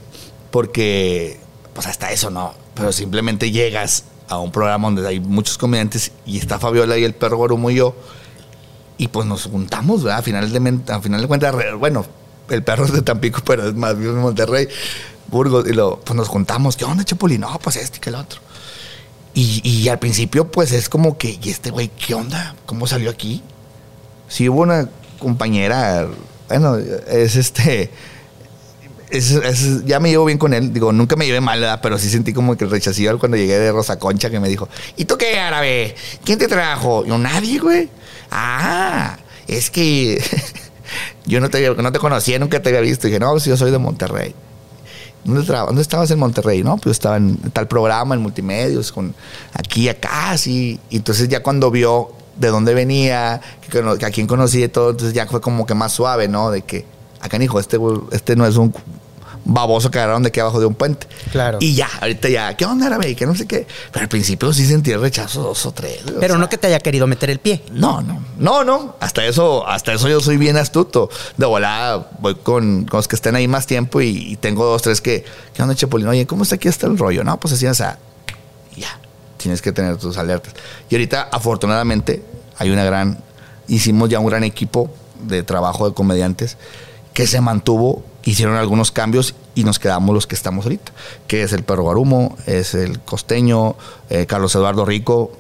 [0.51, 1.41] porque,
[1.73, 6.39] pues hasta eso no, pero simplemente llegas a un programa donde hay muchos comediantes y
[6.39, 7.97] está Fabiola y el perro Guarumo y yo,
[8.99, 10.19] y pues nos juntamos, ¿verdad?
[10.19, 12.05] A final de, a final de cuentas, bueno,
[12.49, 14.69] el perro es de Tampico, pero es más bien de Monterrey.
[15.33, 17.41] Burgos, y lo, pues nos juntamos, ¿qué onda, Chapulín?
[17.41, 18.41] No, pues este que el otro.
[19.35, 22.55] Y, y, al principio, pues es como que, ¿y este güey qué onda?
[22.67, 23.43] ¿Cómo salió aquí?
[24.29, 26.07] Sí hubo una compañera,
[26.49, 27.91] bueno, es este,
[29.13, 31.81] es, ya me llevo bien con él, digo, nunca me llevé mal, ¿verdad?
[31.83, 35.07] pero sí sentí como que rechazó cuando llegué de Rosa Concha que me dijo, ¿y
[35.07, 35.95] tú qué árabe?
[36.25, 37.05] ¿Quién te trajo?
[37.07, 37.89] Yo, nadie, güey.
[38.31, 40.23] Ah, es que
[41.27, 43.07] yo no te, no te conocía, nunca te había visto.
[43.07, 44.35] Y dije, no, pues yo soy de Monterrey.
[45.25, 46.63] ¿Dónde, estabas en Monterrey?
[46.63, 49.15] No, pues estaba en tal programa, en multimedios, con
[49.53, 50.81] aquí, acá, así.
[50.91, 55.15] Y entonces ya cuando vio de dónde venía, que, a quién conocía y todo, entonces
[55.15, 56.51] ya fue como que más suave, ¿no?
[56.51, 56.85] De que,
[57.21, 57.79] acá, hijo, este,
[58.11, 58.75] este no es un
[59.45, 61.07] baboso que agarraron de aquí abajo de un puente.
[61.31, 61.59] Claro.
[61.61, 63.15] Y ya, ahorita ya, ¿qué onda, árabe?
[63.17, 63.67] Que no sé qué.
[63.91, 66.01] Pero al principio sí sentí el rechazo dos o tres.
[66.21, 67.65] Pero no que te haya querido meter el pie.
[67.73, 68.23] No, no.
[68.39, 68.97] No, no.
[69.01, 71.11] Hasta eso, hasta eso yo soy bien astuto.
[71.37, 75.01] De volada voy con, con los que estén ahí más tiempo y, tengo dos, tres
[75.01, 75.25] que,
[75.55, 76.09] ¿qué onda, Chapulín?
[76.09, 77.25] Oye, ¿cómo está aquí está el rollo?
[77.25, 77.99] No, pues así, o sea,
[78.77, 78.99] ya.
[79.37, 80.55] Tienes que tener tus alertas.
[80.89, 82.23] Y ahorita, afortunadamente,
[82.59, 83.19] hay una gran,
[83.67, 84.89] hicimos ya un gran equipo
[85.21, 86.57] de trabajo de comediantes
[87.13, 90.93] que se mantuvo hicieron algunos cambios y nos quedamos los que estamos ahorita,
[91.27, 93.77] que es el Perro Guarumo, es el Costeño,
[94.11, 95.33] eh, Carlos Eduardo Rico,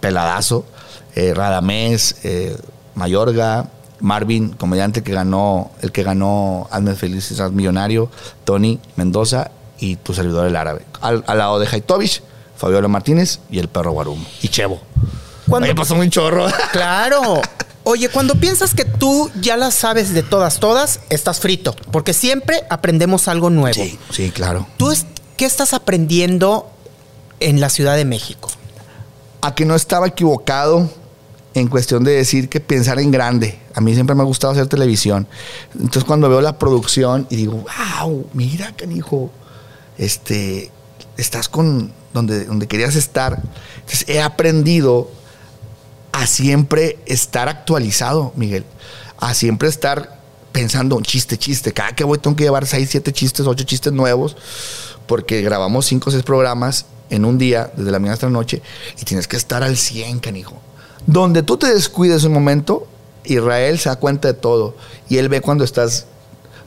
[0.00, 0.64] Peladazo,
[1.14, 2.56] eh, Radamés, eh,
[2.94, 3.68] Mayorga,
[4.00, 8.10] Marvin, comediante que ganó, el que ganó Hazme Feliz Millonario,
[8.44, 10.82] Tony Mendoza y tu servidor el árabe.
[11.00, 12.22] Al, lado de Haitovich,
[12.56, 14.24] Fabiola Martínez y el Perro Guarumo.
[14.42, 14.80] Y Chevo.
[15.62, 16.46] Ahí pasó un chorro.
[16.72, 17.40] Claro.
[17.90, 22.64] Oye, cuando piensas que tú ya las sabes de todas, todas, estás frito, porque siempre
[22.68, 23.82] aprendemos algo nuevo.
[23.82, 24.66] Sí, sí, claro.
[24.76, 24.92] ¿Tú
[25.38, 26.70] qué estás aprendiendo
[27.40, 28.50] en la Ciudad de México?
[29.40, 30.90] A que no estaba equivocado
[31.54, 33.58] en cuestión de decir que pensar en grande.
[33.74, 35.26] A mí siempre me ha gustado hacer televisión.
[35.72, 37.64] Entonces cuando veo la producción y digo,
[38.02, 39.30] wow, mira, canijo,
[39.96, 40.70] este,
[41.16, 43.40] estás con donde, donde querías estar.
[43.76, 45.10] Entonces he aprendido
[46.18, 48.64] a siempre estar actualizado, Miguel.
[49.18, 50.18] A siempre estar
[50.50, 51.72] pensando un chiste, chiste.
[51.72, 54.36] Cada que voy tengo que llevar seis, siete chistes, ocho chistes nuevos,
[55.06, 58.62] porque grabamos cinco o seis programas en un día, desde la mañana hasta la noche,
[59.00, 60.56] y tienes que estar al 100, canijo.
[61.06, 62.88] Donde tú te descuides un momento,
[63.22, 64.74] Israel se da cuenta de todo.
[65.08, 66.06] Y él ve cuando estás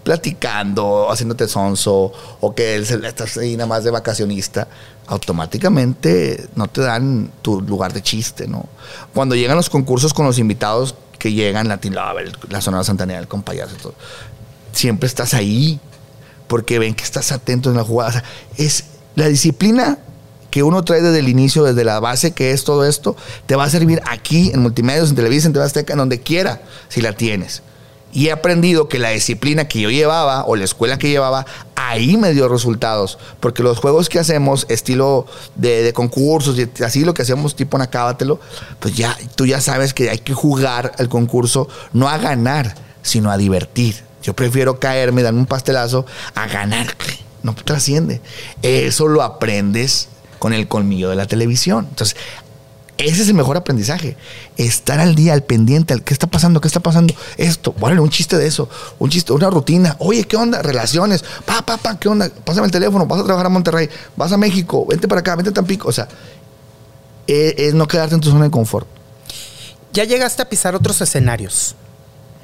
[0.06, 4.70] platicando, haciéndote sonso, o que él estás ahí nada más de vacacionista
[5.12, 8.70] automáticamente no te dan tu lugar de chiste, ¿no?
[9.14, 13.76] Cuando llegan los concursos con los invitados que llegan, Lover, la Sonora Santanera, el compayazo,
[13.76, 13.94] todo,
[14.72, 15.82] siempre estás ahí
[16.48, 18.24] porque ven que estás atento en la jugada.
[18.58, 18.86] es
[19.16, 19.98] la disciplina
[20.50, 23.66] que uno trae desde el inicio, desde la base que es todo esto, te va
[23.66, 27.64] a servir aquí en multimedios, en televisión, en TV en donde quiera, si la tienes.
[28.12, 31.46] Y he aprendido que la disciplina que yo llevaba o la escuela que llevaba,
[31.76, 33.18] ahí me dio resultados.
[33.40, 37.84] Porque los juegos que hacemos, estilo de, concursos y así lo que hacemos tipo en
[37.84, 38.40] acábatelo,
[38.80, 43.32] pues ya tú ya sabes que hay que jugar el concurso no a ganar, sino
[43.32, 44.04] a divertir.
[44.22, 46.06] Yo prefiero caerme, darme un pastelazo
[46.36, 46.96] a ganar.
[47.44, 48.22] No trasciende.
[48.62, 51.88] Eso lo aprendes con el colmillo de la televisión.
[51.90, 52.18] Entonces,
[53.02, 54.16] ese es el mejor aprendizaje.
[54.58, 57.14] Estar al día, al pendiente, al qué está pasando, qué está pasando.
[57.38, 59.96] Esto, bueno, un chiste de eso, un chiste, una rutina.
[60.00, 60.62] Oye, ¿qué onda?
[60.62, 61.24] Relaciones.
[61.46, 62.30] Pa, pa, pa, ¿qué onda?
[62.44, 65.50] Pásame el teléfono, vas a trabajar a Monterrey, vas a México, vente para acá, vente
[65.50, 65.90] a Tampico.
[65.90, 66.08] O sea,
[67.28, 68.88] es, es no quedarte en tu zona de confort.
[69.94, 71.76] Ya llegaste a pisar otros escenarios.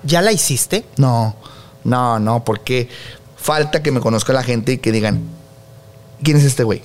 [0.03, 0.85] ¿Ya la hiciste?
[0.97, 1.35] No,
[1.83, 2.89] no, no, porque
[3.35, 5.21] falta que me conozca la gente y que digan,
[6.23, 6.83] ¿quién es este güey?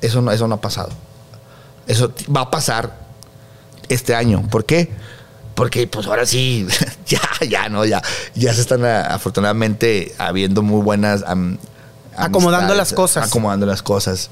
[0.00, 0.90] Eso no, eso no ha pasado.
[1.86, 3.03] Eso va a pasar
[3.88, 4.42] este año.
[4.50, 4.90] ¿Por qué?
[5.54, 6.66] Porque pues ahora sí,
[7.06, 8.02] ya, ya, no, ya,
[8.34, 11.24] ya se están ah, afortunadamente habiendo muy buenas...
[12.16, 13.28] acomodando las cosas.
[13.28, 14.30] Acomodando las cosas.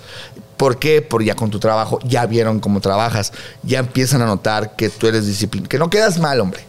[0.57, 1.03] ¿Por qué?
[1.03, 3.33] Porque ya con tu trabajo ya vieron cómo trabajas,
[3.63, 6.65] ya empiezan a notar que tú eres disciplinado, que no quedas mal, hombre,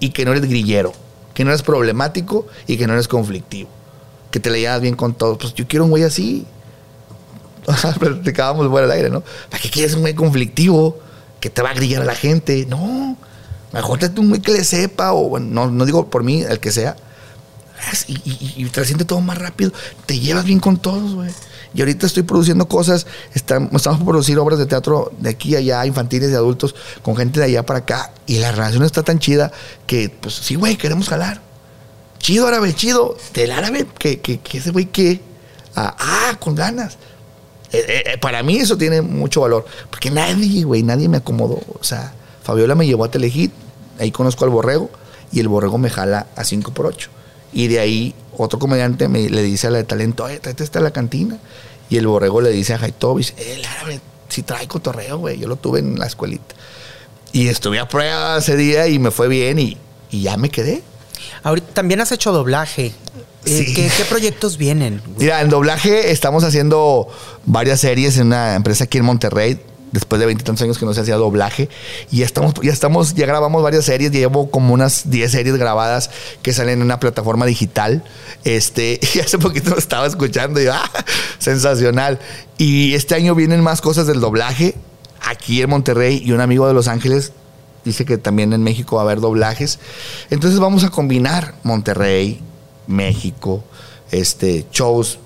[0.00, 0.92] y que no eres grillero,
[1.34, 3.68] que no eres problemático y que no eres conflictivo,
[4.30, 5.38] que te le llevas bien con todos.
[5.38, 6.46] Pues yo quiero un güey así.
[8.00, 9.22] Platicábamos fuera del aire, ¿no?
[9.50, 10.98] ¿Para qué quieres un güey conflictivo?
[11.40, 12.66] Que te va a grillar a la gente.
[12.68, 13.16] No,
[13.72, 16.72] mejor te un güey que le sepa, o no, no digo por mí, el que
[16.72, 16.96] sea.
[18.08, 19.72] Y, y, trasciende todo más rápido.
[20.06, 21.30] Te llevas bien con todos, güey.
[21.74, 25.86] Y ahorita estoy produciendo cosas, estamos, estamos producir obras de teatro de aquí a allá,
[25.86, 28.12] infantiles y adultos, con gente de allá para acá.
[28.26, 29.52] Y la relación está tan chida
[29.86, 31.40] que, pues sí, güey, queremos jalar.
[32.18, 33.16] Chido árabe, chido.
[33.34, 35.20] Del árabe, que, que, que ese güey que.
[35.76, 36.98] Ah, ah, con ganas.
[37.72, 39.66] Eh, eh, eh, para mí eso tiene mucho valor.
[39.90, 41.60] Porque nadie, güey, nadie me acomodó.
[41.80, 42.12] O sea,
[42.42, 43.52] Fabiola me llevó a Telehit,
[43.98, 44.90] ahí conozco al borrego,
[45.32, 47.10] y el borrego me jala a 5 por 8
[47.52, 50.78] Y de ahí otro comediante me, le dice a la de talento, oye, tráete esta
[50.78, 51.38] a la cantina.
[51.90, 55.38] Y el borrego le dice a Jaitovis, el árabe, si trae cotorreo, güey.
[55.38, 56.54] Yo lo tuve en la escuelita.
[57.32, 59.76] Y estuve a prueba ese día y me fue bien y
[60.10, 60.82] ya me quedé.
[61.42, 62.92] Ahorita también has hecho doblaje.
[63.48, 65.02] Eh, ¿qué, proyectos vienen?
[65.18, 67.08] Mira, en doblaje estamos haciendo
[67.44, 69.60] varias series en una empresa aquí en Monterrey.
[69.90, 71.70] Después de veintitantos años que no se hacía doblaje.
[72.10, 74.10] Y ya estamos, ya estamos, ya grabamos varias series.
[74.12, 76.10] Llevo como unas 10 series grabadas
[76.42, 78.04] que salen en una plataforma digital.
[78.44, 80.82] Este, y hace poquito lo estaba escuchando y ah,
[81.38, 82.18] sensacional.
[82.58, 84.74] Y este año vienen más cosas del doblaje
[85.22, 87.32] aquí en Monterrey y un amigo de Los Ángeles
[87.84, 89.78] dice que también en México va a haber doblajes.
[90.30, 92.40] Entonces vamos a combinar Monterrey,
[92.88, 93.62] México,
[94.10, 95.20] este, shows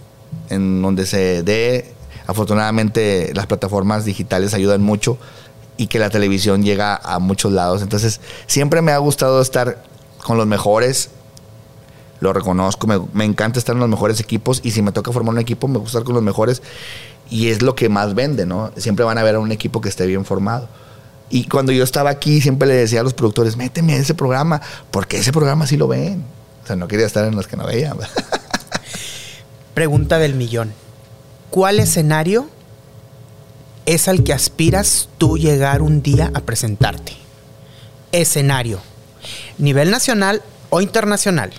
[0.51, 1.95] en donde se dé.
[2.27, 5.19] Afortunadamente las plataformas digitales ayudan mucho
[5.77, 7.83] y que la televisión llega a muchos lados.
[7.83, 9.83] Entonces siempre me ha gustado estar
[10.23, 11.11] con los mejores.
[12.21, 15.35] Lo reconozco, me, me encanta estar en los mejores equipos y si me toca formar
[15.35, 16.63] un equipo me gusta estar con los mejores
[17.29, 18.71] y es lo que más vende, ¿no?
[18.77, 20.69] Siempre van a ver a un equipo que esté bien formado.
[21.31, 24.61] Y cuando yo estaba aquí siempre le decía a los productores, méteme a ese programa,
[24.91, 26.23] porque ese programa sí lo ven.
[26.73, 27.95] Sea, no quería estar en los que no veía.
[29.75, 30.73] Pregunta del millón.
[31.51, 32.49] ¿Cuál escenario
[33.85, 37.13] es al que aspiras tú llegar un día a presentarte?
[38.11, 38.81] Escenario.
[39.59, 41.53] Nivel nacional o internacional.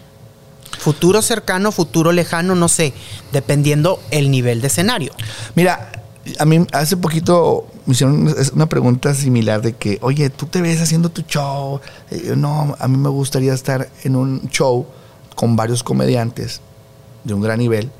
[0.80, 2.93] Futuro cercano, futuro lejano, no sé,
[3.32, 5.14] dependiendo el nivel de escenario.
[5.53, 5.91] Mira,
[6.39, 10.82] a mí hace poquito me hicieron una pregunta similar de que, oye, tú te ves
[10.82, 11.82] haciendo tu show.
[12.09, 14.88] Eh, no, a mí me gustaría estar en un show
[15.36, 16.61] con varios comediantes
[17.23, 17.91] de un gran nivel,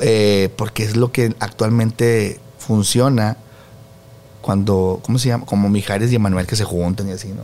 [0.00, 3.36] eh, porque es lo que actualmente funciona
[4.40, 5.46] cuando, ¿cómo se llama?
[5.46, 7.42] Como Mijares y Emanuel que se juntan y así, ¿no?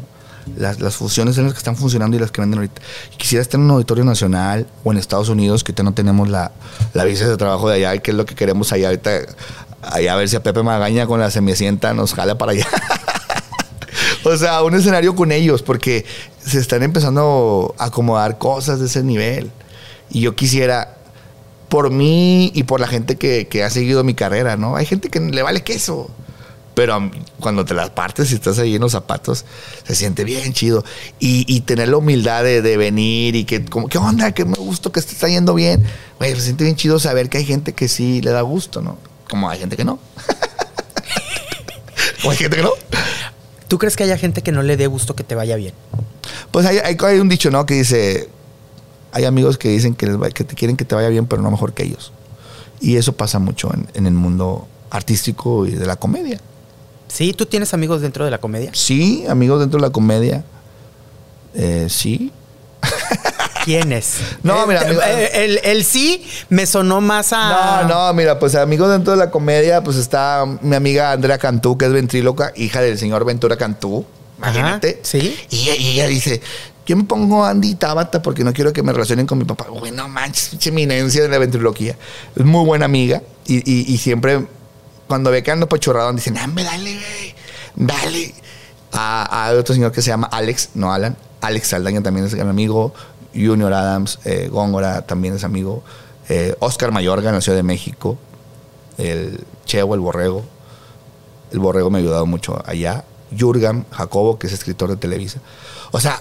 [0.58, 2.82] Las, las, fusiones son las que están funcionando y las que venden ahorita.
[3.16, 6.52] Quisiera estar en un auditorio nacional o en Estados Unidos, que ahorita no tenemos la,
[6.92, 9.22] la visa de trabajo de allá, que es lo que queremos allá ahorita
[9.90, 12.66] Allá a ver si a Pepe Magaña con la semicienta nos jala para allá.
[14.24, 16.04] o sea, un escenario con ellos, porque
[16.44, 19.50] se están empezando a acomodar cosas de ese nivel.
[20.10, 20.96] Y yo quisiera,
[21.68, 24.76] por mí y por la gente que, ha seguido mi carrera, ¿no?
[24.76, 26.10] Hay gente que le vale queso.
[26.74, 29.44] Pero cuando te las partes y estás ahí en los zapatos,
[29.84, 30.84] se siente bien chido.
[31.20, 34.32] Y, tener la humildad de, venir y que, como, ¿qué onda?
[34.32, 35.84] Que me gusta que esté yendo bien.
[36.20, 38.98] se siente bien chido saber que hay gente que sí le da gusto, ¿no?
[39.28, 39.98] Como hay gente que no.
[42.22, 42.72] Como hay gente que no.
[43.74, 45.74] ¿Tú crees que haya gente que no le dé gusto que te vaya bien?
[46.52, 47.66] Pues hay, hay, un dicho, ¿no?
[47.66, 48.28] Que dice,
[49.10, 51.72] hay amigos que dicen que, que te quieren que te vaya bien, pero no mejor
[51.72, 52.12] que ellos.
[52.80, 56.38] Y eso pasa mucho en, el mundo artístico y de la comedia.
[57.08, 58.70] Sí, ¿tú tienes amigos dentro de la comedia?
[58.74, 60.44] Sí, amigos dentro de la comedia.
[61.54, 62.30] Eh, sí.
[63.64, 64.18] ¿Quiénes?
[64.42, 64.82] No, mira.
[64.82, 67.84] Eh, el, sí me sonó más a.
[67.84, 71.78] No, no, mira, pues amigo dentro de la comedia, pues está mi amiga Andrea Cantú,
[71.78, 74.04] que es ventríloca, hija del señor Ventura Cantú.
[74.36, 75.00] Imagínate.
[75.02, 75.34] sí.
[75.48, 76.42] Y, ella dice.
[76.86, 79.68] Yo me pongo Andy Tabata porque no quiero que me relacionen con mi papá.
[79.70, 81.96] Bueno, manches, eminencia de la ventriloquía.
[82.36, 84.46] Es muy buena amiga y, siempre,
[85.06, 87.00] cuando ve que ando pachorrado, dicen, dame, dale,
[87.74, 88.34] dale.
[88.92, 91.16] A, a, otro señor que se llama Alex, no Alan.
[91.44, 92.94] Alex Saldaña también es gran amigo.
[93.34, 95.82] Junior Adams, eh, Góngora también es amigo.
[96.28, 98.16] Eh, Oscar Mayorga nació de México.
[98.98, 100.44] El Cheo, el Borrego.
[101.50, 103.04] El Borrego me ha ayudado mucho allá.
[103.36, 105.40] Jurgam, Jacobo, que es escritor de Televisa.
[105.90, 106.20] O sea,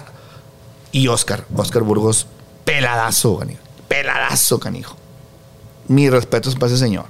[0.92, 2.26] y Oscar, Oscar Burgos,
[2.64, 3.60] peladazo, canijo.
[3.88, 4.96] Peladazo, canijo.
[5.88, 7.06] Mi respeto es para ese señor.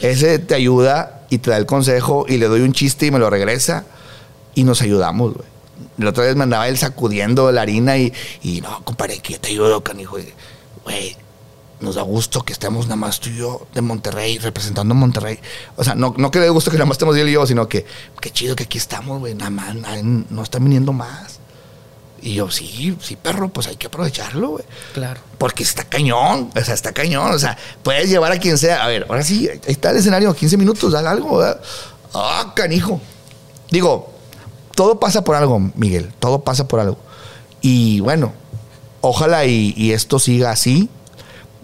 [0.00, 3.18] Ese te ayuda y te da el consejo y le doy un chiste y me
[3.18, 3.84] lo regresa
[4.54, 5.52] y nos ayudamos, güey
[5.98, 8.12] la otra vez me andaba él sacudiendo la harina y,
[8.42, 10.16] y no, compadre, que yo te ayudo, canijo.
[10.84, 11.16] Güey,
[11.80, 15.38] nos da gusto que estemos nada más tú y yo de Monterrey, representando a Monterrey.
[15.76, 17.68] O sea, no, no que dé gusto que nada más estemos él y yo, sino
[17.68, 17.84] que
[18.20, 21.40] qué chido que aquí estamos, güey, nada más, no están viniendo más.
[22.22, 24.64] Y yo, sí, sí, perro, pues hay que aprovecharlo, güey.
[24.94, 25.20] Claro.
[25.38, 28.84] Porque está cañón, o sea, está cañón, o sea, puedes llevar a quien sea.
[28.84, 31.60] A ver, ahora sí, ahí está el escenario, 15 minutos, dale algo, ¿verdad?
[32.14, 33.00] Ah, canijo.
[33.70, 34.11] Digo,
[34.74, 36.98] todo pasa por algo, Miguel, todo pasa por algo.
[37.60, 38.32] Y bueno,
[39.00, 40.88] ojalá y, esto siga así.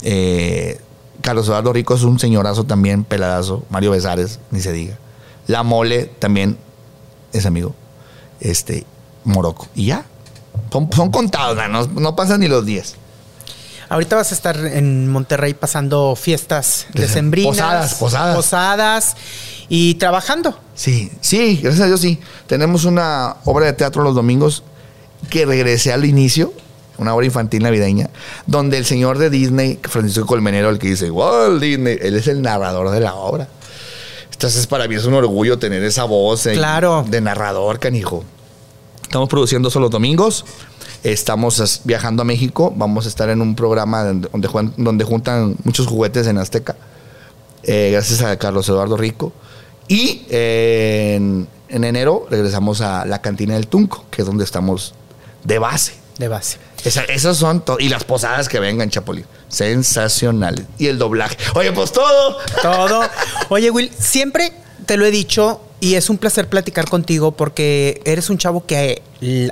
[0.02, 0.80] Eh,
[1.20, 3.64] Carlos Eduardo Rico es un señorazo también, peladazo.
[3.70, 4.98] Mario Besares, ni se diga.
[5.46, 6.56] La Mole también
[7.32, 7.74] es amigo.
[8.40, 8.86] Este,
[9.24, 9.66] Morocco.
[9.74, 10.04] Y ya.
[10.72, 12.96] Son, son contados, no, no pasan ni los días.
[13.88, 17.56] Ahorita vas a estar en Monterrey pasando fiestas decembrinas.
[17.56, 18.36] Posadas, posadas.
[18.36, 19.16] Posadas
[19.68, 20.58] y trabajando.
[20.74, 22.18] Sí, sí, gracias a Dios sí.
[22.46, 24.62] Tenemos una obra de teatro los domingos
[25.30, 26.52] que regresé al inicio,
[26.98, 28.10] una obra infantil navideña,
[28.46, 32.42] donde el señor de Disney, Francisco Colmenero, el que dice, Walt Disney, él es el
[32.42, 33.48] narrador de la obra.
[34.32, 37.04] Entonces para mí es un orgullo tener esa voz eh, Claro.
[37.08, 38.24] de narrador, canijo.
[39.02, 40.44] Estamos produciendo solo los domingos.
[41.02, 42.72] Estamos viajando a México.
[42.76, 44.28] Vamos a estar en un programa donde,
[44.76, 46.76] donde juntan muchos juguetes en Azteca.
[47.62, 49.32] Eh, gracias a Carlos Eduardo Rico.
[49.88, 54.94] Y eh, en, en enero regresamos a la cantina del Tunco, que es donde estamos
[55.44, 55.94] de base.
[56.18, 56.58] De base.
[56.84, 59.24] Esa- esas son y las posadas que vengan, Chapulín.
[59.48, 60.66] Sensacionales.
[60.78, 61.36] Y el doblaje.
[61.54, 62.36] Oye, pues todo.
[62.62, 63.00] Todo.
[63.48, 64.52] Oye, Will, siempre
[64.86, 69.02] te lo he dicho y es un placer platicar contigo porque eres un chavo que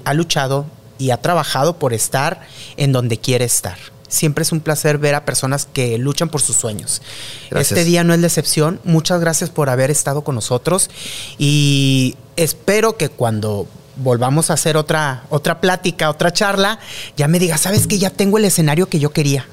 [0.04, 0.66] ha luchado
[0.98, 3.78] y ha trabajado por estar en donde quiere estar.
[4.16, 7.02] Siempre es un placer ver a personas que luchan por sus sueños.
[7.50, 7.72] Gracias.
[7.72, 8.80] Este día no es la excepción.
[8.84, 10.90] Muchas gracias por haber estado con nosotros
[11.38, 16.78] y espero que cuando volvamos a hacer otra, otra plática, otra charla,
[17.16, 19.46] ya me digas, sabes que ya tengo el escenario que yo quería.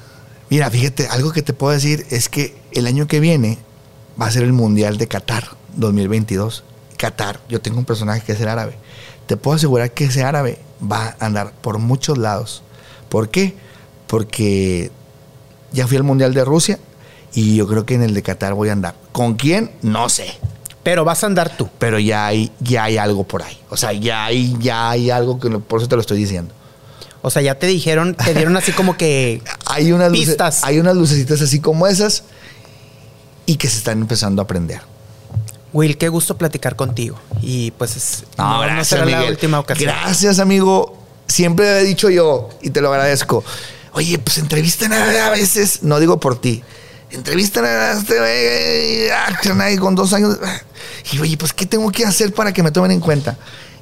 [0.50, 3.58] Mira, fíjate, algo que te puedo decir es que el año que viene
[4.20, 5.44] va a ser el Mundial de Qatar
[5.76, 6.64] 2022.
[6.96, 8.76] Qatar, yo tengo un personaje que es el árabe.
[9.26, 12.62] Te puedo asegurar que ese árabe va a andar por muchos lados.
[13.08, 13.56] ¿Por qué?
[14.14, 14.92] Porque
[15.72, 16.78] ya fui al Mundial de Rusia
[17.32, 18.94] y yo creo que en el de Qatar voy a andar.
[19.10, 19.72] ¿Con quién?
[19.82, 20.38] No sé.
[20.84, 21.68] Pero vas a andar tú.
[21.80, 23.58] Pero ya hay, ya hay algo por ahí.
[23.70, 26.54] O sea, ya hay, ya hay algo que por eso te lo estoy diciendo.
[27.22, 30.62] O sea, ya te dijeron, te dieron así como que hay unas Pistas.
[30.62, 32.22] hay unas lucecitas así como esas
[33.46, 34.80] y que se están empezando a aprender.
[35.72, 37.18] Will, qué gusto platicar contigo.
[37.42, 39.92] Y pues es, No, no, no gracias, la última ocasión.
[39.92, 40.98] Gracias, amigo.
[41.26, 43.42] Siempre he dicho yo y te lo agradezco.
[43.94, 46.62] Oye, pues entrevistan a, a veces, no digo por ti.
[47.10, 50.36] Entrevistan a este güey, ah, con dos años.
[51.12, 53.38] Y oye, pues, ¿qué tengo que hacer para que me tomen en cuenta?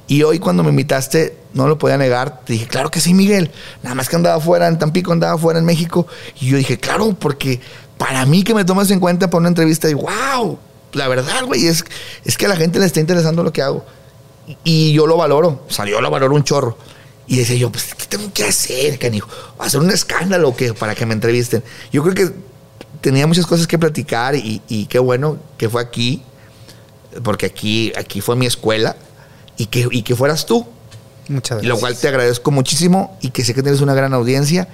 [0.07, 3.51] Y hoy cuando me invitaste, no lo podía negar, te dije, claro que sí, Miguel.
[3.81, 6.05] Nada más que andaba fuera en Tampico, andaba fuera en México.
[6.39, 7.59] Y yo dije, claro, porque
[7.97, 10.59] para mí que me tomes en cuenta para una entrevista, y wow,
[10.91, 11.83] la verdad, güey, es,
[12.25, 13.83] es que a la gente le está interesando lo que hago.
[14.63, 16.77] Y yo lo valoro, o sea, yo lo valoro un chorro.
[17.27, 19.29] Y decía yo, pues, ¿qué tengo que hacer, canijo?
[19.59, 20.73] ¿Hacer un escándalo o qué?
[20.73, 21.63] Para que me entrevisten.
[21.91, 22.33] Yo creo que
[23.01, 26.21] tenía muchas cosas que platicar y, y qué bueno que fue aquí,
[27.23, 28.95] porque aquí, aquí fue mi escuela
[29.57, 30.65] y que, y que fueras tú.
[31.29, 31.69] Muchas gracias.
[31.69, 34.67] lo cual te agradezco muchísimo y que sé que tienes una gran audiencia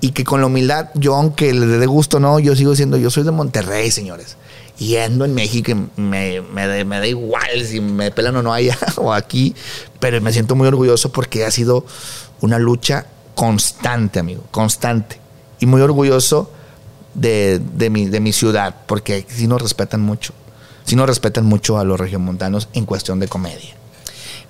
[0.00, 3.10] y que con la humildad, yo aunque le dé gusto no, yo sigo siendo, yo
[3.10, 4.36] soy de Monterrey, señores.
[4.78, 9.12] Y ando en México me, me da igual si me pelan o no allá o
[9.12, 9.54] aquí,
[9.98, 11.84] pero me siento muy orgulloso porque ha sido
[12.40, 15.20] una lucha constante, amigo, constante.
[15.58, 16.50] Y muy orgulloso
[17.12, 20.32] de, de mi, de mi ciudad, porque sí nos respetan mucho.
[20.84, 23.76] Sí nos respetan mucho a los regiomontanos en cuestión de comedia.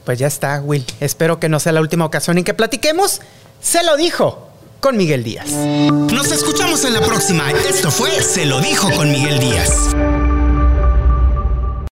[0.04, 0.86] Pues ya está, Will.
[1.00, 3.20] Espero que no sea la última ocasión en que platiquemos.
[3.60, 4.49] Se lo dijo
[4.80, 5.50] con Miguel Díaz.
[5.50, 7.50] Nos escuchamos en la próxima.
[7.50, 9.94] Esto fue Se lo dijo con Miguel Díaz.